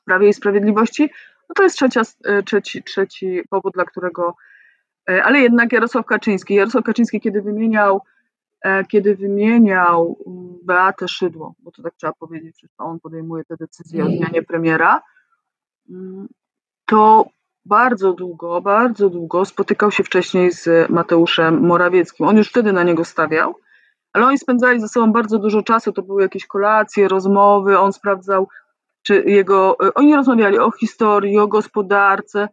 w 0.01 0.05
Prawie 0.05 0.29
i 0.29 0.33
Sprawiedliwości. 0.33 1.11
No 1.49 1.55
to 1.55 1.63
jest 1.63 1.77
trzecia, 1.77 2.03
trzeci, 2.45 2.83
trzeci 2.83 3.43
powód, 3.51 3.75
dla 3.75 3.85
którego. 3.85 4.37
Ale 5.07 5.41
jednak 5.41 5.73
Jarosław 5.73 6.07
Kaczyński. 6.07 6.55
Jarosław 6.55 6.85
Kaczyński, 6.85 7.21
kiedy 7.21 7.43
wymieniał, 7.43 8.01
kiedy 8.89 9.17
wymieniał 9.17 10.19
mm, 10.27 10.59
Beatę 10.65 11.09
Szydło, 11.09 11.55
bo 11.59 11.71
to 11.71 11.83
tak 11.83 11.95
trzeba 11.95 12.13
powiedzieć, 12.13 12.61
że 12.61 12.69
on 12.79 13.01
podejmuje 13.01 13.45
te 13.45 13.57
decyzje 13.57 14.05
o 14.05 14.07
zmianie 14.07 14.43
premiera, 14.43 15.03
mm, 15.91 16.29
to 16.87 17.27
bardzo 17.65 18.13
długo, 18.13 18.61
bardzo 18.61 19.09
długo 19.11 19.45
spotykał 19.45 19.91
się 19.91 20.05
wcześniej 20.05 20.53
z 20.53 20.91
Mateuszem 20.91 21.67
Morawieckim. 21.67 22.27
On 22.27 22.37
już 22.37 22.49
wtedy 22.49 22.73
na 22.73 22.83
niego 22.83 23.05
stawiał. 23.05 23.55
ale 24.13 24.27
oni 24.27 24.39
spędzali 24.39 24.81
ze 24.81 24.89
sobą 24.89 25.13
bardzo 25.13 25.39
dużo 25.39 25.63
czasu, 25.63 25.93
to 25.93 26.03
były 26.03 26.23
jakieś 26.23 26.47
kolacje, 26.47 27.09
rozmowy, 27.09 27.79
on 27.79 27.93
sprawdzał, 27.93 28.49
czy 29.03 29.25
jego, 29.27 29.77
oni 29.95 30.17
rozmawiali 30.17 30.59
o 30.59 30.71
historii, 30.71 31.39
o 31.39 31.49
gospodarce, 31.49 32.49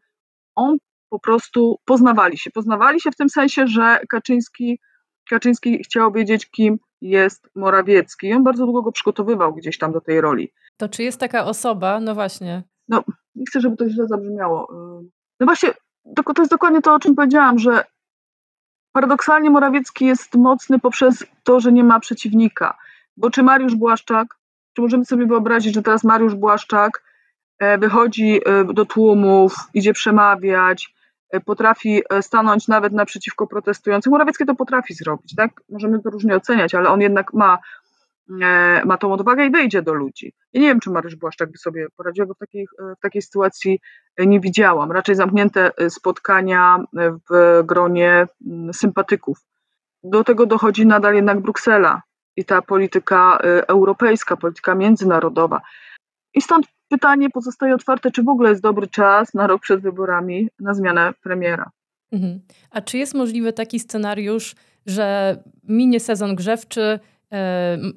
on 0.56 0.78
po 1.10 1.20
prostu 1.20 1.80
poznawali 1.86 2.38
się. 2.38 2.52
Poznawali 2.52 3.02
się 3.02 3.12
w 3.12 3.16
tym 3.16 3.30
sensie, 3.30 3.68
że 3.68 4.00
Kaczyński, 4.10 4.80
Kaczyński 5.30 5.84
chciał 5.84 6.12
wiedzieć, 6.12 6.50
kim 6.50 6.78
jest 7.02 7.50
Morawiecki. 7.56 8.28
I 8.28 8.34
on 8.34 8.44
bardzo 8.44 8.66
długo 8.66 8.82
go 8.82 8.92
przygotowywał 8.92 9.54
gdzieś 9.54 9.78
tam 9.78 9.92
do 9.92 10.02
tej 10.02 10.22
roli. 10.22 10.54
To 10.78 10.90
czy 10.90 11.04
jest 11.04 11.20
taka 11.20 11.46
osoba, 11.46 12.00
no 12.00 12.16
właśnie. 12.16 12.64
No, 12.90 13.04
nie 13.36 13.46
chcę, 13.46 13.62
żeby 13.62 13.78
to 13.78 13.90
źle 13.90 14.08
zabrzmiało. 14.08 14.68
No 15.40 15.46
właśnie, 15.46 15.74
to, 16.16 16.24
jest 16.38 16.52
dokładnie 16.52 16.82
to, 16.82 16.94
o 16.94 17.00
czym 17.00 17.16
powiedziałam, 17.16 17.60
że 17.60 17.84
paradoksalnie 18.92 19.50
Morawiecki 19.50 20.06
jest 20.06 20.36
mocny 20.36 20.80
poprzez 20.80 21.26
to, 21.44 21.60
że 21.60 21.72
nie 21.72 21.84
ma 21.84 22.00
przeciwnika. 22.00 22.78
Bo 23.18 23.30
czy 23.30 23.44
Mariusz 23.44 23.76
Błaszczak, 23.76 24.28
czy 24.74 24.82
możemy 24.82 25.06
sobie 25.06 25.26
wyobrazić, 25.26 25.76
że 25.76 25.82
teraz 25.82 26.04
Mariusz 26.04 26.36
Błaszczak 26.36 27.04
e, 27.60 27.78
wychodzi 27.78 28.40
e, 28.46 28.74
do 28.74 28.86
tłumów, 28.86 29.56
idzie 29.74 29.94
przemawiać, 29.94 30.94
e, 31.32 31.40
potrafi 31.40 32.02
stanąć 32.22 32.68
nawet 32.68 32.94
naprzeciwko 32.94 33.48
protestującym. 33.48 34.12
Morawiecki 34.12 34.46
to 34.46 34.56
potrafi 34.56 34.94
zrobić, 34.94 35.36
tak? 35.36 35.52
Możemy 35.70 36.02
to 36.02 36.10
różnie 36.10 36.36
oceniać, 36.36 36.76
ale 36.76 36.90
on 36.90 37.02
jednak 37.02 37.34
ma 37.34 37.58
ma 38.86 38.98
tą 38.98 39.14
odwagę 39.14 39.46
i 39.46 39.52
wejdzie 39.52 39.82
do 39.82 39.94
ludzi. 39.94 40.34
Ja 40.54 40.62
nie 40.62 40.68
wiem, 40.68 40.80
czy 40.80 40.90
Mariusz 40.90 41.16
Błaszczak 41.16 41.52
by 41.52 41.58
sobie 41.58 41.88
poradził, 41.98 42.28
bo 42.28 42.34
w 42.34 42.38
takiej, 42.38 42.68
e, 42.80 42.96
w 42.96 43.00
takiej 43.00 43.22
sytuacji 43.22 43.80
e, 44.18 44.26
nie 44.26 44.40
widziałam. 44.40 44.92
Raczej 44.92 45.16
zamknięte 45.16 45.72
spotkania 45.90 46.84
w 47.30 47.64
gronie 47.66 48.28
sympatyków. 48.74 49.38
Do 50.04 50.24
tego 50.24 50.46
dochodzi 50.46 50.86
nadal 50.86 51.16
jednak 51.16 51.40
Bruksela 51.40 52.02
i 52.36 52.46
ta 52.46 52.62
polityka 52.62 53.38
europejska, 53.68 54.38
polityka 54.38 54.76
międzynarodowa. 54.76 55.62
I 56.34 56.42
stąd 56.42 56.66
pytanie 56.90 57.30
pozostaje 57.30 57.76
otwarte, 57.76 58.12
czy 58.12 58.24
w 58.24 58.30
ogóle 58.30 58.50
jest 58.50 58.62
dobry 58.62 58.88
czas 58.88 59.34
na 59.34 59.48
rok 59.48 59.62
przed 59.62 59.82
wyborami 59.82 60.50
na 60.60 60.74
zmianę 60.74 61.14
premiera. 61.24 61.70
Mhm. 62.12 62.40
A 62.72 62.82
czy 62.82 62.98
jest 62.98 63.14
możliwy 63.14 63.54
taki 63.54 63.80
scenariusz, 63.80 64.56
że 64.86 65.38
minie 65.64 66.00
sezon 66.00 66.36
grzewczy, 66.36 67.00
E, 67.19 67.19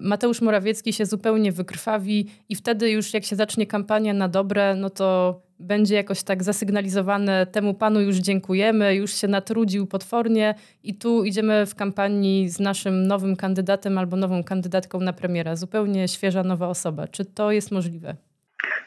Mateusz 0.01 0.41
Morawiecki 0.41 0.93
się 0.93 1.07
zupełnie 1.07 1.53
wykrwawi 1.53 2.31
i 2.49 2.57
wtedy 2.57 2.91
już 2.91 3.15
jak 3.15 3.25
się 3.25 3.37
zacznie 3.37 3.67
kampania 3.67 4.15
na 4.15 4.29
dobre, 4.29 4.75
no 4.75 4.91
to 4.91 5.41
będzie 5.61 5.95
jakoś 5.95 6.23
tak 6.23 6.43
zasygnalizowane 6.43 7.47
temu 7.47 7.75
panu 7.75 8.01
już 8.01 8.17
dziękujemy, 8.17 8.95
już 8.95 9.15
się 9.15 9.29
natrudził 9.29 9.87
potwornie 9.87 10.55
i 10.83 10.95
tu 10.95 11.25
idziemy 11.25 11.67
w 11.67 11.75
kampanii 11.75 12.49
z 12.49 12.61
naszym 12.61 13.07
nowym 13.07 13.37
kandydatem 13.37 13.99
albo 13.99 14.17
nową 14.17 14.45
kandydatką 14.45 15.01
na 15.01 15.13
premiera. 15.13 15.57
Zupełnie 15.57 16.09
świeża, 16.09 16.43
nowa 16.43 16.69
osoba. 16.69 17.09
Czy 17.09 17.25
to 17.25 17.53
jest 17.53 17.71
możliwe? 17.71 18.17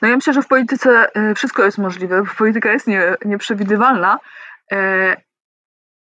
No 0.01 0.07
ja 0.07 0.15
myślę, 0.15 0.33
że 0.33 0.41
w 0.41 0.47
polityce 0.47 1.07
e, 1.15 1.35
wszystko 1.35 1.65
jest 1.65 1.77
możliwe. 1.77 2.23
Polityka 2.37 2.71
jest 2.71 2.87
nie, 2.87 3.15
nieprzewidywalna 3.25 4.19
e, 4.71 5.15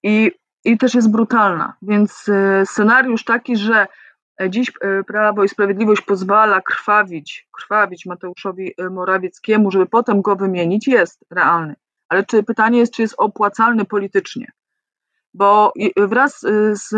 i, 0.04 0.32
i 0.65 0.77
też 0.77 0.95
jest 0.95 1.12
brutalna. 1.12 1.73
Więc 1.82 2.25
scenariusz 2.65 3.23
taki, 3.23 3.58
że 3.58 3.73
E, 3.84 3.88
dziś 4.49 4.71
e, 4.82 5.04
Prawo 5.04 5.43
i 5.43 5.49
Sprawiedliwość 5.49 6.01
pozwala 6.01 6.62
krwawić, 6.62 7.47
krwawić 7.51 8.06
Mateuszowi 8.06 8.73
e, 8.77 8.89
Morawieckiemu, 8.89 9.71
żeby 9.71 9.86
potem 9.86 10.21
go 10.21 10.36
wymienić, 10.36 10.88
jest 10.88 11.25
realny. 11.32 11.75
Ale 12.10 12.25
czy 12.25 12.43
pytanie 12.43 12.80
jest, 12.80 12.93
czy 12.93 13.01
jest 13.01 13.15
opłacalny 13.17 13.86
politycznie? 13.86 14.51
Bo 15.34 15.73
wraz 15.97 16.39
z, 16.71 16.89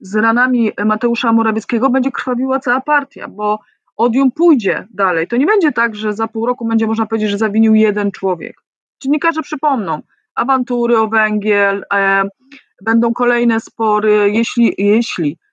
z 0.00 0.16
ranami 0.16 0.72
Mateusza 0.84 1.32
Morawieckiego 1.32 1.90
będzie 1.90 2.12
krwawiła 2.12 2.60
cała 2.60 2.80
partia, 2.80 3.28
bo 3.28 3.60
odium 3.96 4.32
pójdzie 4.32 4.86
dalej. 4.90 5.28
To 5.28 5.36
nie 5.36 5.46
będzie 5.46 5.72
tak, 5.72 5.94
że 5.94 6.12
za 6.12 6.28
pół 6.28 6.46
roku 6.46 6.68
będzie 6.68 6.86
można 6.86 7.06
powiedzieć, 7.06 7.30
że 7.30 7.38
zawinił 7.38 7.74
jeden 7.74 8.10
człowiek. 8.10 8.56
Dziennikarze 9.02 9.42
przypomną 9.42 10.02
awantury 10.34 10.98
o 10.98 11.08
węgiel, 11.08 11.84
e, 11.94 12.22
będą 12.82 13.12
kolejne 13.12 13.60
spory, 13.60 14.30
jeśli, 14.32 14.74
jeśli 14.78 15.38
E, 15.38 15.45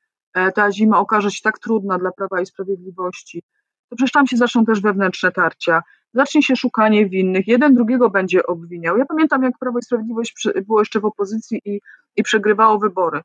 ta 0.56 0.72
zima 0.72 1.00
okaże 1.00 1.32
się 1.32 1.42
tak 1.42 1.60
trudna 1.60 1.98
dla 1.98 2.12
Prawa 2.12 2.42
i 2.42 2.46
Sprawiedliwości, 2.46 3.44
to 3.90 3.96
przecież 3.96 4.12
tam 4.12 4.28
się 4.28 4.38
zaczną 4.38 4.66
też 4.66 4.82
wewnętrzne 4.82 5.32
tarcia, 5.32 5.84
zacznie 6.14 6.44
się 6.44 6.56
szukanie 6.56 7.10
winnych, 7.10 7.48
jeden 7.48 7.74
drugiego 7.74 8.10
będzie 8.10 8.46
obwiniał. 8.46 8.98
Ja 8.98 9.06
pamiętam, 9.06 9.44
jak 9.44 9.58
Prawo 9.58 9.80
i 9.80 9.84
Sprawiedliwość 9.84 10.48
było 10.68 10.82
jeszcze 10.82 11.00
w 11.00 11.06
opozycji 11.06 11.62
i, 11.66 11.82
i 12.16 12.24
przegrywało 12.24 12.80
wybory. 12.80 13.22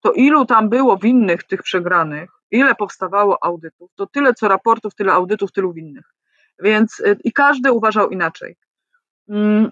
To 0.00 0.12
ilu 0.12 0.44
tam 0.44 0.68
było 0.68 0.96
winnych 0.96 1.42
tych 1.42 1.62
przegranych, 1.62 2.30
ile 2.50 2.74
powstawało 2.74 3.44
audytów, 3.44 3.90
to 3.94 4.06
tyle 4.06 4.34
co 4.34 4.48
raportów, 4.48 4.94
tyle 4.94 5.12
audytów, 5.12 5.52
tylu 5.52 5.72
winnych. 5.72 6.14
Więc 6.62 7.00
e, 7.00 7.16
i 7.24 7.32
każdy 7.32 7.72
uważał 7.72 8.10
inaczej. 8.10 8.56
Mm, 9.28 9.70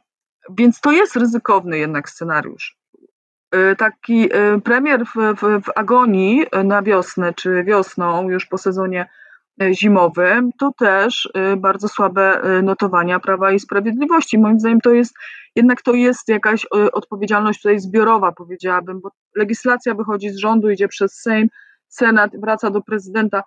więc 0.51 0.81
to 0.81 0.93
jest 0.93 1.17
ryzykowny 1.17 1.79
jednak 1.79 2.11
scenariusz. 2.11 2.77
Y, 3.57 3.77
taki 3.77 4.37
y, 4.37 4.61
premier 4.61 5.05
w, 5.07 5.15
w, 5.15 5.65
w 5.65 5.71
agonii 5.77 6.47
na 6.65 6.83
wiosnę, 6.83 7.35
czy 7.35 7.65
wiosną, 7.65 8.31
już 8.31 8.47
po 8.47 8.59
sezonie 8.59 9.09
y, 9.63 9.75
zimowym, 9.75 10.51
to 10.59 10.73
też 10.79 11.29
bardzo 11.57 11.89
słabe 11.89 12.43
notowania 12.63 13.21
Prawa 13.21 13.53
i 13.53 13.61
Sprawiedliwości. 13.61 14.39
Moim 14.39 14.61
zdaniem 14.61 14.81
to 14.81 14.93
jest, 14.93 15.15
jednak 15.57 15.83
to 15.83 15.93
jest 15.93 16.29
jakaś 16.29 16.67
odpowiedzialność 16.93 17.63
tutaj 17.63 17.81
zbiorowa, 17.81 18.33
powiedziałabym, 18.33 19.01
bo 19.01 19.11
legislacja 19.37 19.95
wychodzi 19.95 20.31
z 20.31 20.37
rządu, 20.37 20.71
idzie 20.71 20.89
przez 20.89 21.13
Sejm, 21.13 21.49
Senat, 21.89 22.31
wraca 22.41 22.71
do 22.71 22.83
prezydenta. 22.83 23.43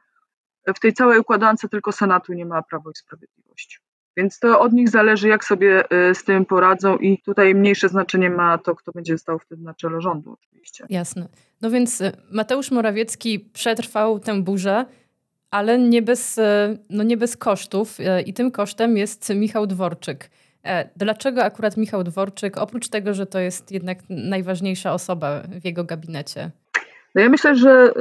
W 0.75 0.79
tej 0.79 0.93
całej 0.93 1.19
układance 1.19 1.61
tylko 1.71 1.91
Senatu 1.91 2.33
nie 2.33 2.45
ma 2.45 2.61
Prawo 2.61 2.91
i 2.91 2.95
Sprawiedliwość. 2.95 3.81
Więc 4.19 4.39
to 4.39 4.59
od 4.59 4.73
nich 4.73 4.89
zależy, 4.89 5.27
jak 5.27 5.45
sobie 5.45 5.83
y, 6.09 6.15
z 6.15 6.23
tym 6.23 6.45
poradzą, 6.45 6.97
i 6.97 7.21
tutaj 7.21 7.55
mniejsze 7.55 7.89
znaczenie 7.89 8.29
ma 8.29 8.57
to, 8.57 8.75
kto 8.75 8.91
będzie 8.91 9.17
stał 9.17 9.39
wtedy 9.39 9.63
na 9.63 9.73
czele 9.73 10.01
rządu, 10.01 10.37
oczywiście. 10.41 10.85
Jasne. 10.89 11.27
No 11.61 11.69
więc 11.69 12.01
y, 12.01 12.11
Mateusz 12.31 12.71
Morawiecki 12.71 13.39
przetrwał 13.39 14.19
tę 14.19 14.41
burzę, 14.41 14.85
ale 15.51 15.79
nie 15.79 16.01
bez, 16.01 16.37
y, 16.37 16.41
no 16.89 17.03
nie 17.03 17.17
bez 17.17 17.37
kosztów, 17.37 17.97
i 18.25 18.33
tym 18.33 18.51
kosztem 18.51 18.97
jest 18.97 19.29
Michał 19.35 19.67
Dworczyk. 19.67 20.29
E, 20.63 20.89
dlaczego 20.95 21.43
akurat 21.43 21.77
Michał 21.77 22.03
Dworczyk, 22.03 22.57
oprócz 22.57 22.89
tego, 22.89 23.13
że 23.13 23.25
to 23.25 23.39
jest 23.39 23.71
jednak 23.71 23.97
najważniejsza 24.09 24.93
osoba 24.93 25.41
w 25.61 25.65
jego 25.65 25.83
gabinecie? 25.83 26.51
No 27.15 27.21
ja 27.21 27.29
myślę, 27.29 27.55
że 27.55 27.93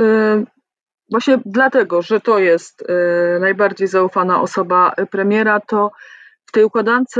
Właśnie 1.11 1.39
dlatego, 1.47 2.03
że 2.03 2.21
to 2.21 2.39
jest 2.39 2.83
y, 2.83 3.41
najbardziej 3.41 3.89
zaufana 3.89 4.43
osoba 4.43 4.95
premiera, 5.11 5.61
to 5.61 5.91
w 6.47 6.53
tej 6.53 6.65
układance 6.65 7.15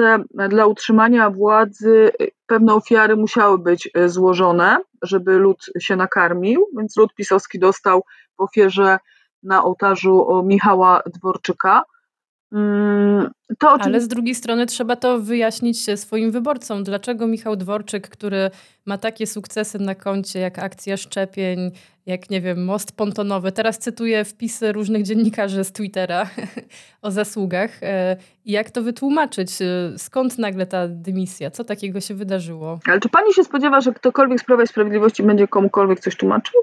dla 0.49 0.67
utrzymania 0.67 1.31
władzy 1.31 2.11
pewne 2.47 2.75
ofiary 2.75 3.17
musiały 3.17 3.59
być 3.59 3.91
y, 3.97 4.09
złożone, 4.09 4.79
żeby 5.03 5.39
lud 5.39 5.67
się 5.81 5.97
nakarmił, 5.97 6.67
więc 6.79 6.97
lud 6.97 7.15
pisowski 7.15 7.59
dostał 7.59 8.05
w 8.39 8.43
ofierze 8.43 8.99
na 9.43 9.65
ołtarzu 9.65 10.43
Michała 10.45 11.03
Dworczyka. 11.07 11.83
Mm, 12.53 13.31
to, 13.59 13.77
Ale 13.81 14.01
z 14.01 14.09
drugiej 14.09 14.35
strony 14.35 14.67
trzeba 14.67 14.97
to 14.97 15.19
wyjaśnić 15.19 16.01
swoim 16.01 16.31
wyborcom. 16.31 16.85
Dlaczego 16.85 17.27
Michał 17.27 17.57
Dworczyk, 17.57 18.09
który 18.09 18.51
ma 18.87 18.99
takie 18.99 19.27
sukcesy 19.27 19.79
na 19.79 19.95
koncie 19.95 20.39
jak 20.39 20.59
akcja 20.59 20.97
szczepień, 20.97 21.71
jak 22.07 22.31
nie 22.31 22.41
wiem, 22.41 22.65
most 22.65 22.97
pontonowy. 22.97 23.53
Teraz 23.53 23.79
cytuję 23.79 24.25
wpisy 24.25 24.73
różnych 24.73 25.03
dziennikarzy 25.03 25.65
z 25.65 25.73
Twittera 25.73 26.27
o 27.03 27.11
zasługach. 27.11 27.83
E, 27.83 28.17
jak 28.45 28.71
to 28.71 28.83
wytłumaczyć? 28.83 29.63
E, 29.63 29.99
skąd 29.99 30.39
nagle 30.39 30.67
ta 30.67 30.89
dymisja? 30.89 31.51
Co 31.51 31.65
takiego 31.65 32.01
się 32.01 32.15
wydarzyło? 32.15 32.79
Ale 32.87 33.01
czy 33.01 33.09
pani 33.09 33.35
się 33.35 33.45
spodziewa, 33.45 33.81
że 33.81 33.93
ktokolwiek 33.93 34.41
z 34.41 34.45
Prawa 34.45 34.63
i 34.63 34.67
Sprawiedliwości 34.67 35.23
będzie 35.23 35.49
komukolwiek 35.49 36.01
coś 36.01 36.17
tłumaczył? 36.17 36.61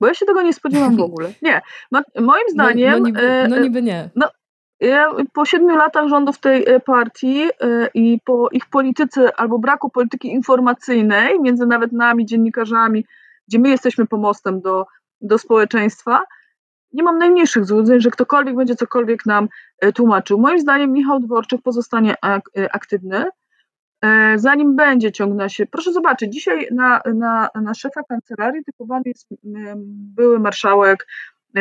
Bo 0.00 0.06
ja 0.06 0.14
się 0.14 0.26
tego 0.26 0.42
nie 0.42 0.52
spodziewam 0.52 0.96
w 0.96 1.00
ogóle. 1.10 1.32
Nie. 1.42 1.60
moim 1.92 2.06
no, 2.24 2.52
zdaniem. 2.52 2.90
No, 2.90 2.98
no, 2.98 3.06
niby, 3.06 3.46
no 3.48 3.58
niby 3.58 3.82
nie. 3.82 4.10
No, 4.16 4.30
po 5.32 5.44
siedmiu 5.44 5.76
latach 5.76 6.08
rządów 6.08 6.38
tej 6.38 6.68
e, 6.68 6.80
partii 6.80 7.42
e, 7.42 7.88
i 7.94 8.20
po 8.24 8.48
ich 8.52 8.66
polityce 8.66 9.36
albo 9.36 9.58
braku 9.58 9.90
polityki 9.90 10.28
informacyjnej 10.28 11.40
między 11.40 11.66
nawet 11.66 11.92
nami, 11.92 12.26
dziennikarzami, 12.26 13.04
gdzie 13.48 13.58
my 13.58 13.68
jesteśmy 13.68 14.06
pomostem 14.06 14.60
do, 14.60 14.86
do 15.20 15.38
społeczeństwa, 15.38 16.22
nie 16.92 17.02
mam 17.02 17.18
najmniejszych 17.18 17.64
złudzeń, 17.64 18.00
że 18.00 18.10
ktokolwiek 18.10 18.56
będzie 18.56 18.76
cokolwiek 18.76 19.26
nam 19.26 19.48
e, 19.80 19.92
tłumaczył. 19.92 20.38
Moim 20.38 20.60
zdaniem 20.60 20.92
Michał 20.92 21.20
Dworczyk 21.20 21.62
pozostanie 21.62 22.14
aktywny, 22.72 23.24
zanim 24.36 24.76
będzie 24.76 25.12
ciągnął 25.12 25.48
się. 25.48 25.66
Proszę 25.66 25.92
zobaczyć, 25.92 26.32
dzisiaj 26.32 26.68
na, 26.72 27.00
na, 27.14 27.48
na 27.62 27.74
szefa 27.74 28.02
kancelarii 28.02 28.64
typowany 28.64 29.02
jest 29.06 29.28
były 29.84 30.38
marszałek 30.38 31.06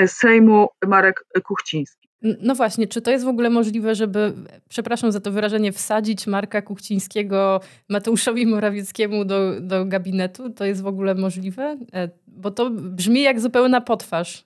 Sejmu 0.08 0.68
Marek 0.88 1.26
Kuchciński. 1.44 2.08
No 2.22 2.56
właśnie, 2.56 2.88
czy 2.88 3.02
to 3.02 3.12
jest 3.12 3.26
w 3.26 3.28
ogóle 3.28 3.50
możliwe, 3.50 3.96
żeby, 3.96 4.34
przepraszam 4.70 5.12
za 5.12 5.20
to 5.20 5.32
wyrażenie, 5.32 5.72
wsadzić 5.72 6.28
Marka 6.28 6.62
Kuchcińskiego 6.62 7.62
Mateuszowi 7.90 8.46
Morawieckiemu 8.48 9.26
do, 9.26 9.62
do 9.62 9.86
gabinetu? 9.86 10.50
To 10.50 10.66
jest 10.66 10.84
w 10.84 10.88
ogóle 10.88 11.16
możliwe? 11.16 11.78
E, 11.94 12.10
Bo 12.28 12.52
to 12.52 12.70
brzmi 12.70 13.22
jak 13.22 13.40
zupełna 13.40 13.82
potwarz. 13.82 14.44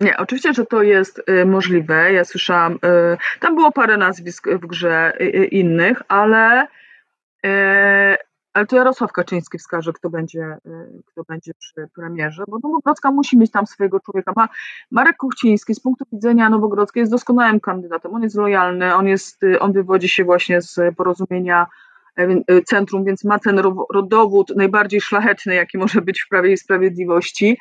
Nie, 0.00 0.16
oczywiście, 0.16 0.54
że 0.54 0.66
to 0.66 0.82
jest 0.82 1.22
y, 1.28 1.44
możliwe. 1.44 2.12
Ja 2.12 2.24
słyszałam, 2.24 2.78
tam 3.40 3.54
było 3.54 3.72
parę 3.72 3.96
nazwisk 3.96 4.48
w 4.48 4.66
grze 4.66 5.12
innych, 5.50 6.02
ale, 6.08 6.66
ale 8.58 8.66
to 8.66 8.76
Jarosław 8.76 9.12
Kaczyński 9.12 9.58
wskaże, 9.58 9.92
kto 9.92 10.10
będzie, 10.10 10.56
y, 10.66 11.02
kto 11.06 11.24
będzie 11.24 11.52
przy 11.54 11.88
premierze, 11.94 12.44
bo 12.48 12.58
Nowogrodzka 12.62 13.10
musi 13.10 13.38
mieć 13.38 13.50
tam 13.50 13.66
swojego 13.66 14.00
człowieka. 14.00 14.32
Ma, 14.36 14.48
Marek 14.90 15.16
Kuchciński 15.16 15.74
z 15.74 15.80
punktu 15.80 16.04
widzenia 16.12 16.50
Nowogrodzkiej 16.50 17.00
jest 17.00 17.12
doskonałym 17.12 17.60
kandydatem. 17.60 18.14
On 18.14 18.22
jest 18.22 18.36
lojalny, 18.36 18.94
on, 18.94 19.06
jest, 19.06 19.42
y, 19.42 19.60
on 19.60 19.72
wywodzi 19.72 20.08
się 20.08 20.24
właśnie 20.24 20.62
z 20.62 20.80
porozumienia 20.96 21.66
y, 22.18 22.44
y, 22.50 22.62
centrum, 22.62 23.04
więc 23.04 23.24
ma 23.24 23.38
ten 23.38 23.58
ro- 23.58 23.86
rodowód 23.94 24.52
najbardziej 24.56 25.00
szlachetny, 25.00 25.54
jaki 25.54 25.78
może 25.78 26.00
być 26.00 26.22
w 26.22 26.28
Prawie 26.28 26.52
i 26.52 26.56
Sprawiedliwości. 26.56 27.58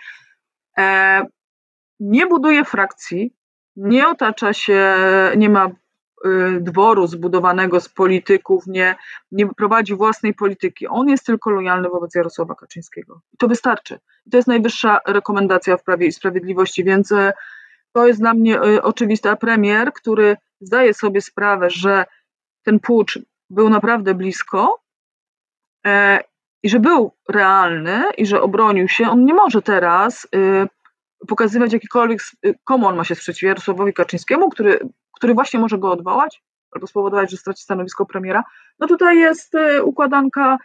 E, 0.78 1.26
nie 2.00 2.28
buduje 2.28 2.66
frakcji, 2.66 3.34
nie 3.76 4.08
otacza 4.08 4.54
się, 4.54 4.96
nie 5.38 5.50
ma 5.50 5.70
dworu 6.60 7.08
zbudowanego 7.08 7.82
z 7.82 7.90
polityków, 7.90 8.68
nie, 8.68 8.96
nie 9.32 9.48
prowadzi 9.48 9.96
własnej 9.96 10.34
polityki. 10.34 10.88
On 10.88 11.10
jest 11.10 11.26
tylko 11.26 11.50
lojalny 11.50 11.90
wobec 11.90 12.16
Jarosława 12.16 12.56
Kaczyńskiego. 12.56 13.22
I 13.34 13.38
to 13.38 13.48
wystarczy. 13.48 14.00
I 14.26 14.30
to 14.30 14.38
jest 14.38 14.48
najwyższa 14.48 15.00
rekomendacja 15.08 15.78
w 15.78 15.84
Prawie 15.84 16.08
i 16.08 16.12
Sprawiedliwości, 16.12 16.84
więc 16.84 17.12
y, 17.12 17.32
to 17.92 18.08
jest 18.08 18.20
dla 18.20 18.34
mnie 18.34 18.64
y, 18.64 18.84
oczywiste. 18.84 19.32
A 19.32 19.36
premier, 19.36 19.94
który 19.94 20.38
zdaje 20.62 20.94
sobie 20.94 21.22
sprawę, 21.22 21.70
że 21.70 22.06
ten 22.64 22.80
pucz 22.80 23.20
był 23.50 23.70
naprawdę 23.70 24.14
blisko 24.14 24.80
e, 25.86 26.20
i 26.64 26.70
że 26.70 26.80
był 26.80 27.12
realny 27.30 28.04
i 28.18 28.26
że 28.26 28.42
obronił 28.42 28.88
się, 28.88 29.10
on 29.10 29.26
nie 29.26 29.34
może 29.34 29.62
teraz 29.62 30.28
y, 30.36 30.68
pokazywać 31.28 31.74
jakikolwiek, 31.74 32.22
y, 32.46 32.56
komu 32.64 32.88
on 32.88 32.96
ma 32.96 33.04
się 33.04 33.16
sprzeciwiać, 33.16 33.50
Jarosławowi 33.50 33.94
Kaczyńskiemu, 33.94 34.50
który, 34.50 34.80
który 35.18 35.34
właśnie 35.34 35.60
może 35.60 35.78
go 35.78 35.92
odwołać 35.92 36.44
albo 36.72 36.88
spowodować, 36.88 37.32
że 37.32 37.38
straci 37.38 37.64
stanowisko 37.64 38.06
premiera. 38.06 38.44
No 38.80 38.88
tutaj 38.88 39.18
jest 39.18 39.56
y, 39.56 39.84
układanka, 39.84 40.58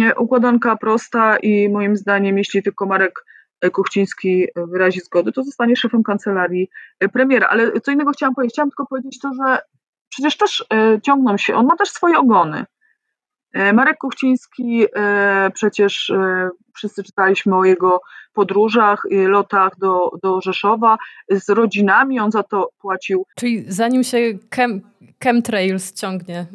y, 0.00 0.14
układanka 0.18 0.76
prosta 0.76 1.36
i 1.36 1.68
moim 1.68 1.96
zdaniem, 1.96 2.38
jeśli 2.38 2.62
tylko 2.62 2.86
Marek 2.86 3.24
y, 3.64 3.70
Kuchciński 3.70 4.46
wyrazi 4.56 5.00
zgodę, 5.00 5.32
to 5.32 5.44
zostanie 5.44 5.76
szefem 5.76 6.02
kancelarii 6.02 6.70
premiera. 7.12 7.48
Ale 7.48 7.80
co 7.80 7.92
innego 7.92 8.10
chciałam 8.10 8.34
powiedzieć, 8.34 8.54
chciałam 8.54 8.70
tylko 8.70 8.86
powiedzieć 8.86 9.18
to, 9.18 9.30
że 9.34 9.58
przecież 10.08 10.36
też 10.36 10.64
ciągną 11.02 11.36
się, 11.36 11.54
on 11.54 11.66
ma 11.66 11.76
też 11.76 11.88
swoje 11.88 12.18
ogony. 12.18 12.64
E, 13.52 13.72
Marek 13.72 13.98
Kuchciński, 13.98 14.86
e, 14.96 15.50
przecież 15.54 16.10
e, 16.10 16.48
wszyscy 16.74 17.02
czytaliśmy 17.02 17.56
o 17.56 17.64
jego 17.64 18.00
podróżach, 18.32 19.02
i 19.10 19.16
lotach 19.16 19.72
do, 19.78 20.10
do 20.22 20.40
Rzeszowa 20.40 20.96
z 21.30 21.48
rodzinami, 21.48 22.20
on 22.20 22.30
za 22.30 22.42
to 22.42 22.70
płacił. 22.78 23.26
Czyli 23.36 23.64
zanim 23.68 24.04
się 24.04 24.18
chem, 24.54 24.80
chemtrails 25.24 25.92
ciągnie. 25.92 26.46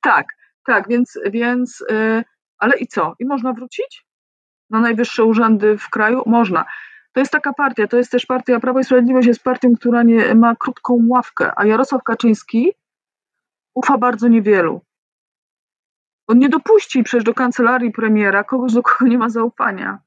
Tak, 0.00 0.26
tak, 0.66 0.88
więc, 0.88 1.18
więc 1.30 1.84
ale 2.58 2.78
i 2.78 2.86
co? 2.86 3.14
I 3.18 3.24
można 3.24 3.52
wrócić 3.52 4.06
na 4.70 4.80
najwyższe 4.80 5.24
urzędy 5.24 5.78
w 5.78 5.90
kraju? 5.90 6.22
Można. 6.26 6.64
To 7.12 7.20
jest 7.20 7.32
taka 7.32 7.52
partia, 7.52 7.86
to 7.86 7.96
jest 7.96 8.10
też 8.10 8.26
partia, 8.26 8.60
Prawo 8.60 8.80
i 8.80 8.84
Sprawiedliwość 8.84 9.28
jest 9.28 9.42
partią, 9.42 9.76
która 9.76 10.02
nie, 10.02 10.34
ma 10.34 10.56
krótką 10.56 11.06
ławkę, 11.08 11.52
a 11.56 11.66
Jarosław 11.66 12.02
Kaczyński 12.02 12.72
ufa 13.74 13.98
bardzo 13.98 14.28
niewielu. 14.28 14.80
On 16.26 16.38
nie 16.38 16.48
dopuści 16.48 17.02
przecież 17.02 17.24
do 17.24 17.34
kancelarii 17.34 17.92
premiera 17.92 18.44
kogoś, 18.44 18.72
do 18.72 18.82
kogo 18.82 19.10
nie 19.10 19.18
ma 19.18 19.28
zaufania. 19.28 19.98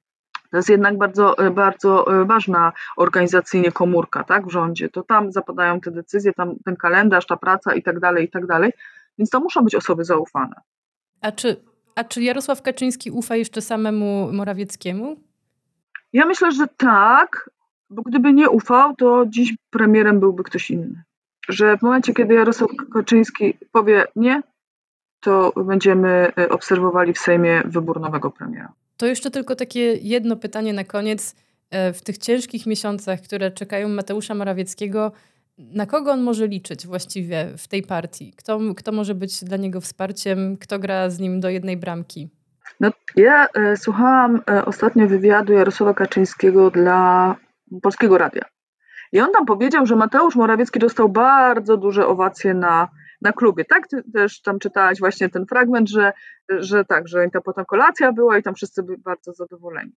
To 0.51 0.57
jest 0.57 0.69
jednak 0.69 0.97
bardzo, 0.97 1.37
e, 1.37 1.51
bardzo 1.51 2.21
e, 2.21 2.25
ważna 2.25 2.73
organizacyjnie 2.97 3.71
komórka 3.71 4.23
tak, 4.23 4.47
w 4.47 4.51
rządzie. 4.51 4.89
To 4.89 5.03
tam 5.03 5.31
zapadają 5.31 5.81
te 5.81 5.91
decyzje, 5.91 6.33
tam 6.33 6.55
ten 6.65 6.75
kalendarz, 6.75 7.25
ta 7.25 7.37
praca 7.37 7.73
i 7.73 7.83
tak 7.83 7.99
dalej, 7.99 8.25
i 8.25 8.29
tak 8.29 8.45
dalej. 8.45 8.71
Więc 9.17 9.29
to 9.29 9.39
muszą 9.39 9.61
być 9.61 9.75
osoby 9.75 10.03
zaufane. 10.03 10.55
A 11.21 11.31
czy, 11.31 11.55
a 11.95 12.03
czy 12.03 12.23
Jarosław 12.23 12.61
Kaczyński 12.61 13.11
ufa 13.11 13.35
jeszcze 13.35 13.61
samemu 13.61 14.29
Morawieckiemu? 14.33 15.19
Ja 16.13 16.25
myślę, 16.25 16.51
że 16.51 16.67
tak, 16.67 17.49
bo 17.89 18.01
gdyby 18.01 18.33
nie 18.33 18.49
ufał, 18.49 18.95
to 18.95 19.25
dziś 19.27 19.55
premierem 19.69 20.19
byłby 20.19 20.43
ktoś 20.43 20.71
inny. 20.71 21.03
Że 21.49 21.77
w 21.77 21.81
momencie, 21.81 22.13
kiedy 22.13 22.33
Jarosław 22.33 22.69
Kaczyński 22.93 23.57
powie 23.71 24.05
nie, 24.15 24.41
to 25.25 25.53
będziemy 25.63 26.31
e, 26.37 26.49
obserwowali 26.49 27.13
w 27.13 27.19
Sejmie 27.19 27.61
wybór 27.65 28.01
nowego 28.01 28.31
premiera. 28.31 28.71
To 28.97 29.05
jeszcze 29.05 29.31
tylko 29.31 29.55
takie 29.55 29.93
jedno 29.93 30.35
pytanie 30.35 30.73
na 30.73 30.83
koniec. 30.83 31.35
E, 31.71 31.93
W 31.93 32.01
tych 32.01 32.17
ciężkich 32.17 32.65
miesiącach, 32.65 33.21
które 33.21 33.51
czekają 33.51 33.89
Mateusza 33.89 34.35
Morawieckiego, 34.35 35.11
na 35.57 35.85
kogo 35.85 36.11
on 36.11 36.21
może 36.21 36.47
liczyć 36.47 36.87
właściwie 36.87 37.47
w 37.57 37.67
tej 37.67 37.83
partii? 37.83 38.33
Kto, 38.37 38.59
kto 38.77 38.91
może 38.91 39.15
być 39.15 39.43
dla 39.43 39.57
niego 39.57 39.81
wsparciem? 39.81 40.57
Kto 40.57 40.79
gra 40.79 41.09
z 41.09 41.19
nim 41.19 41.39
do 41.39 41.49
jednej 41.49 41.77
bramki? 41.77 42.29
No, 42.79 42.91
ja 43.15 43.47
e, 43.47 43.77
słuchałam 43.77 44.41
e, 44.49 44.65
ostatnio 44.65 45.07
wywiadu 45.07 45.53
Jarosława 45.53 45.93
Kaczyńskiego 45.93 46.71
dla 46.71 47.35
Polskiego 47.81 48.17
Radia. 48.17 48.45
I 49.11 49.19
on 49.21 49.31
tam 49.31 49.45
powiedział, 49.45 49.85
że 49.85 49.95
Mateusz 49.95 50.35
Morawiecki 50.35 50.79
dostał 50.79 51.09
bardzo 51.09 51.77
duże 51.77 52.07
owacje 52.07 52.53
na, 52.53 52.87
na 53.25 53.33
klubie. 53.33 53.65
Tak, 53.65 53.87
ty 53.87 54.03
też 54.13 54.41
tam 54.41 54.59
czytałaś 54.59 54.99
właśnie 54.99 55.29
ten 55.29 55.45
fragment, 55.45 55.89
że, 55.89 56.13
że 56.49 56.85
tak, 56.85 57.07
że 57.07 57.29
ta 57.33 57.41
potem 57.41 57.65
kolacja 57.65 58.11
była 58.11 58.37
i 58.37 58.43
tam 58.43 58.55
wszyscy 58.55 58.83
byli 58.83 58.97
bardzo 58.97 59.33
zadowoleni. 59.33 59.91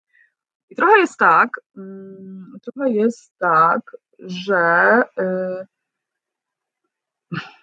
I 0.71 0.77
trochę 0.77 0.99
jest 0.99 1.17
tak, 1.19 1.49
mm, 1.77 2.59
trochę 2.63 2.91
jest 2.91 3.33
tak, 3.39 3.97
że 4.19 5.03
y, 5.21 5.67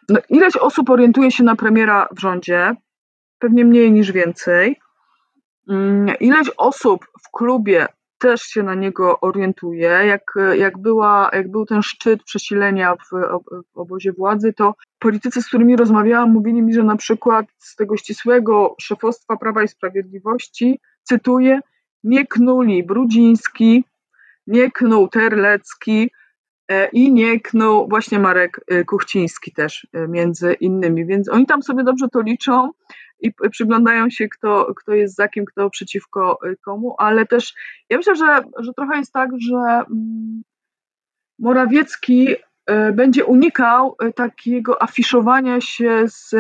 no, 0.09 0.19
ileś 0.29 0.57
osób 0.57 0.89
orientuje 0.89 1.31
się 1.31 1.43
na 1.43 1.55
premiera 1.55 2.07
w 2.11 2.19
rządzie, 2.19 2.75
pewnie 3.39 3.65
mniej 3.65 3.91
niż 3.91 4.11
więcej. 4.11 4.79
Mm, 5.69 6.15
Ileś 6.19 6.49
osób 6.57 7.05
w 7.27 7.31
klubie 7.31 7.87
też 8.25 8.41
się 8.41 8.63
na 8.63 8.75
niego 8.75 9.19
orientuje. 9.19 9.87
Jak, 9.87 10.23
jak, 10.57 10.77
była, 10.77 11.29
jak 11.33 11.51
był 11.51 11.65
ten 11.65 11.81
szczyt 11.81 12.23
przesilenia 12.23 12.95
w, 12.95 13.09
w 13.73 13.77
obozie 13.77 14.13
władzy, 14.13 14.53
to 14.53 14.75
politycy, 14.99 15.41
z 15.41 15.47
którymi 15.47 15.75
rozmawiałam, 15.75 16.31
mówili 16.31 16.61
mi, 16.61 16.73
że 16.73 16.83
na 16.83 16.95
przykład 16.95 17.45
z 17.57 17.75
tego 17.75 17.97
ścisłego 17.97 18.75
szefostwa 18.81 19.37
Prawa 19.37 19.63
i 19.63 19.67
Sprawiedliwości, 19.67 20.79
cytuję, 21.03 21.59
nie 22.03 22.27
knuli 22.27 22.83
Brudziński, 22.83 23.83
nie 24.47 24.71
knuł 24.71 25.07
Terlecki 25.07 26.11
e, 26.67 26.89
i 26.89 27.13
nie 27.13 27.39
knuł 27.39 27.89
właśnie 27.89 28.19
Marek 28.19 28.61
e, 28.67 28.83
Kuchciński 28.83 29.51
też 29.51 29.87
e, 29.93 30.07
między 30.07 30.53
innymi. 30.53 31.05
Więc 31.05 31.29
oni 31.29 31.45
tam 31.45 31.63
sobie 31.63 31.83
dobrze 31.83 32.07
to 32.09 32.21
liczą 32.21 32.71
i 33.19 33.33
przyglądają 33.51 34.09
się, 34.09 34.27
kto, 34.29 34.73
kto 34.75 34.93
jest 34.93 35.15
za 35.15 35.27
kim, 35.27 35.45
kto 35.45 35.69
przeciwko 35.69 36.39
y, 36.45 36.57
komu, 36.65 36.95
ale 36.97 37.25
też 37.25 37.53
ja 37.89 37.97
myślę, 37.97 38.15
że, 38.15 38.41
że 38.59 38.73
trochę 38.73 38.97
jest 38.97 39.13
tak, 39.13 39.29
że 39.39 39.55
mm, 39.55 40.43
Morawiecki 41.39 42.29
y, 42.31 42.37
będzie 42.93 43.25
unikał 43.25 43.95
y, 44.03 44.13
takiego 44.13 44.83
afiszowania 44.83 45.61
się 45.61 46.03
z 46.07 46.35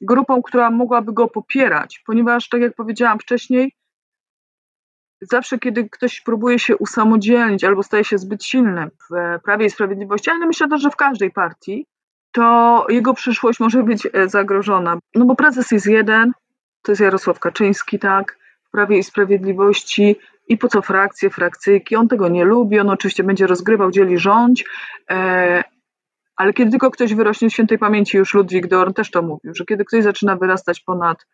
grupą, 0.00 0.42
która 0.42 0.70
mogłaby 0.70 1.12
go 1.12 1.28
popierać, 1.28 2.02
ponieważ, 2.06 2.48
tak 2.48 2.60
jak 2.60 2.74
powiedziałam 2.74 3.18
wcześniej, 3.18 3.72
zawsze 5.20 5.58
kiedy 5.58 5.88
ktoś 5.88 6.20
próbuje 6.20 6.58
się 6.58 6.76
usamodzielnić 6.76 7.64
albo 7.64 7.82
staje 7.82 8.04
się 8.04 8.18
zbyt 8.18 8.44
silny 8.44 8.90
w 9.10 9.14
e, 9.14 9.38
Prawie 9.44 9.66
i 9.66 9.70
Sprawiedliwości, 9.70 10.30
ale 10.30 10.46
myślę 10.46 10.68
też, 10.68 10.82
że 10.82 10.90
w 10.90 10.96
każdej 10.96 11.30
partii, 11.30 11.86
to 12.34 12.86
jego 12.88 13.14
przyszłość 13.14 13.60
może 13.60 13.82
być 13.82 14.08
e, 14.12 14.28
zagrożona. 14.28 14.98
No 15.14 15.24
bo 15.24 15.36
prezes 15.36 15.70
jest 15.70 15.86
jeden, 15.86 16.32
to 16.82 16.92
jest 16.92 17.02
Jarosław 17.02 17.38
Kaczyński, 17.38 17.98
tak, 17.98 18.38
w 18.64 18.70
Prawie 18.70 18.98
i 18.98 19.02
Sprawiedliwości 19.02 20.16
i 20.48 20.58
po 20.58 20.68
co 20.68 20.82
frakcje, 20.82 21.30
frakcyjki, 21.30 21.96
on 21.96 22.08
tego 22.08 22.28
nie 22.28 22.44
lubi, 22.44 22.80
on 22.80 22.90
oczywiście 22.90 23.24
będzie 23.24 23.46
rozgrywał, 23.46 23.90
dzieli 23.90 24.18
rządź, 24.18 24.64
e, 25.10 25.64
ale 26.36 26.52
kiedy 26.52 26.70
tylko 26.70 26.90
ktoś 26.90 27.14
wyrośnie 27.14 27.50
z 27.50 27.52
świętej 27.52 27.78
pamięci, 27.78 28.16
już 28.16 28.34
Ludwik 28.34 28.66
Dorn 28.66 28.92
też 28.92 29.10
to 29.10 29.22
mówił, 29.22 29.54
że 29.54 29.64
kiedy 29.64 29.84
ktoś 29.84 30.04
zaczyna 30.04 30.36
wyrastać 30.36 30.80
ponad 30.80 31.26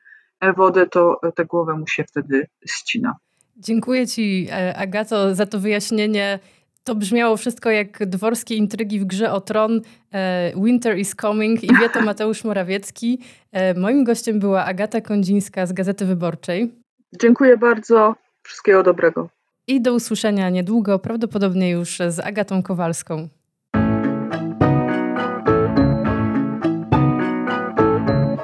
wodę, 0.56 0.86
to 0.86 1.20
e, 1.22 1.32
tę 1.32 1.44
głowę 1.44 1.74
mu 1.74 1.86
się 1.86 2.04
wtedy 2.04 2.46
ścina. 2.68 3.16
Dziękuję 3.56 4.06
Ci, 4.06 4.48
e, 4.50 4.76
Agato, 4.76 5.34
za 5.34 5.46
to 5.46 5.58
wyjaśnienie. 5.58 6.38
To 6.84 6.94
brzmiało 6.94 7.36
wszystko 7.36 7.70
jak 7.70 8.06
dworskie 8.06 8.54
intrygi 8.54 9.00
w 9.00 9.04
grze 9.04 9.32
o 9.32 9.40
tron. 9.40 9.80
E, 10.12 10.52
Winter 10.64 10.98
is 10.98 11.14
coming 11.14 11.64
i 11.64 11.68
wie 11.80 11.88
to 11.90 12.00
Mateusz 12.10 12.44
Morawiecki. 12.44 13.18
E, 13.52 13.74
Moim 13.74 14.04
gościem 14.04 14.38
była 14.38 14.64
Agata 14.64 15.00
Kondzińska 15.00 15.66
z 15.66 15.72
Gazety 15.72 16.06
Wyborczej. 16.06 16.74
Dziękuję 17.20 17.56
bardzo, 17.56 18.14
wszystkiego 18.42 18.82
dobrego. 18.82 19.28
I 19.66 19.80
do 19.80 19.94
usłyszenia 19.94 20.50
niedługo, 20.50 20.98
prawdopodobnie 20.98 21.70
już 21.70 21.98
z 22.08 22.20
Agatą 22.20 22.62
Kowalską. 22.62 23.28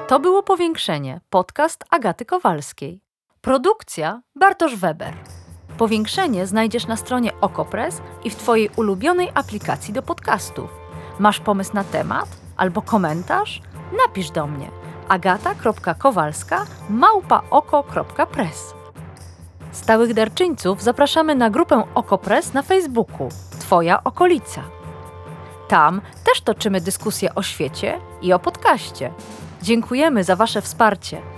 To 0.07 0.19
było 0.19 0.43
Powiększenie, 0.43 1.21
podcast 1.29 1.83
Agaty 1.89 2.25
Kowalskiej. 2.25 3.01
Produkcja 3.41 4.21
Bartosz 4.35 4.75
Weber. 4.75 5.13
Powiększenie 5.77 6.47
znajdziesz 6.47 6.87
na 6.87 6.97
stronie 6.97 7.31
Okopres 7.41 8.01
i 8.23 8.29
w 8.29 8.35
Twojej 8.35 8.69
ulubionej 8.75 9.29
aplikacji 9.33 9.93
do 9.93 10.01
podcastów. 10.01 10.69
Masz 11.19 11.39
pomysł 11.39 11.71
na 11.73 11.83
temat 11.83 12.29
albo 12.57 12.81
komentarz? 12.81 13.61
Napisz 14.05 14.31
do 14.31 14.47
mnie 14.47 14.69
agata.kowalska 15.07 16.65
małpaoko.press. 16.89 18.73
Stałych 19.71 20.13
darczyńców 20.13 20.83
zapraszamy 20.83 21.35
na 21.35 21.49
grupę 21.49 21.83
Okopres 21.95 22.53
na 22.53 22.61
Facebooku 22.61 23.29
Twoja 23.59 24.03
okolica. 24.03 24.63
Tam 25.67 26.01
też 26.23 26.41
toczymy 26.41 26.81
dyskusje 26.81 27.35
o 27.35 27.43
świecie 27.43 27.99
i 28.21 28.33
o 28.33 28.39
podcaście. 28.39 29.13
Dziękujemy 29.61 30.23
za 30.23 30.35
Wasze 30.35 30.61
wsparcie. 30.61 31.36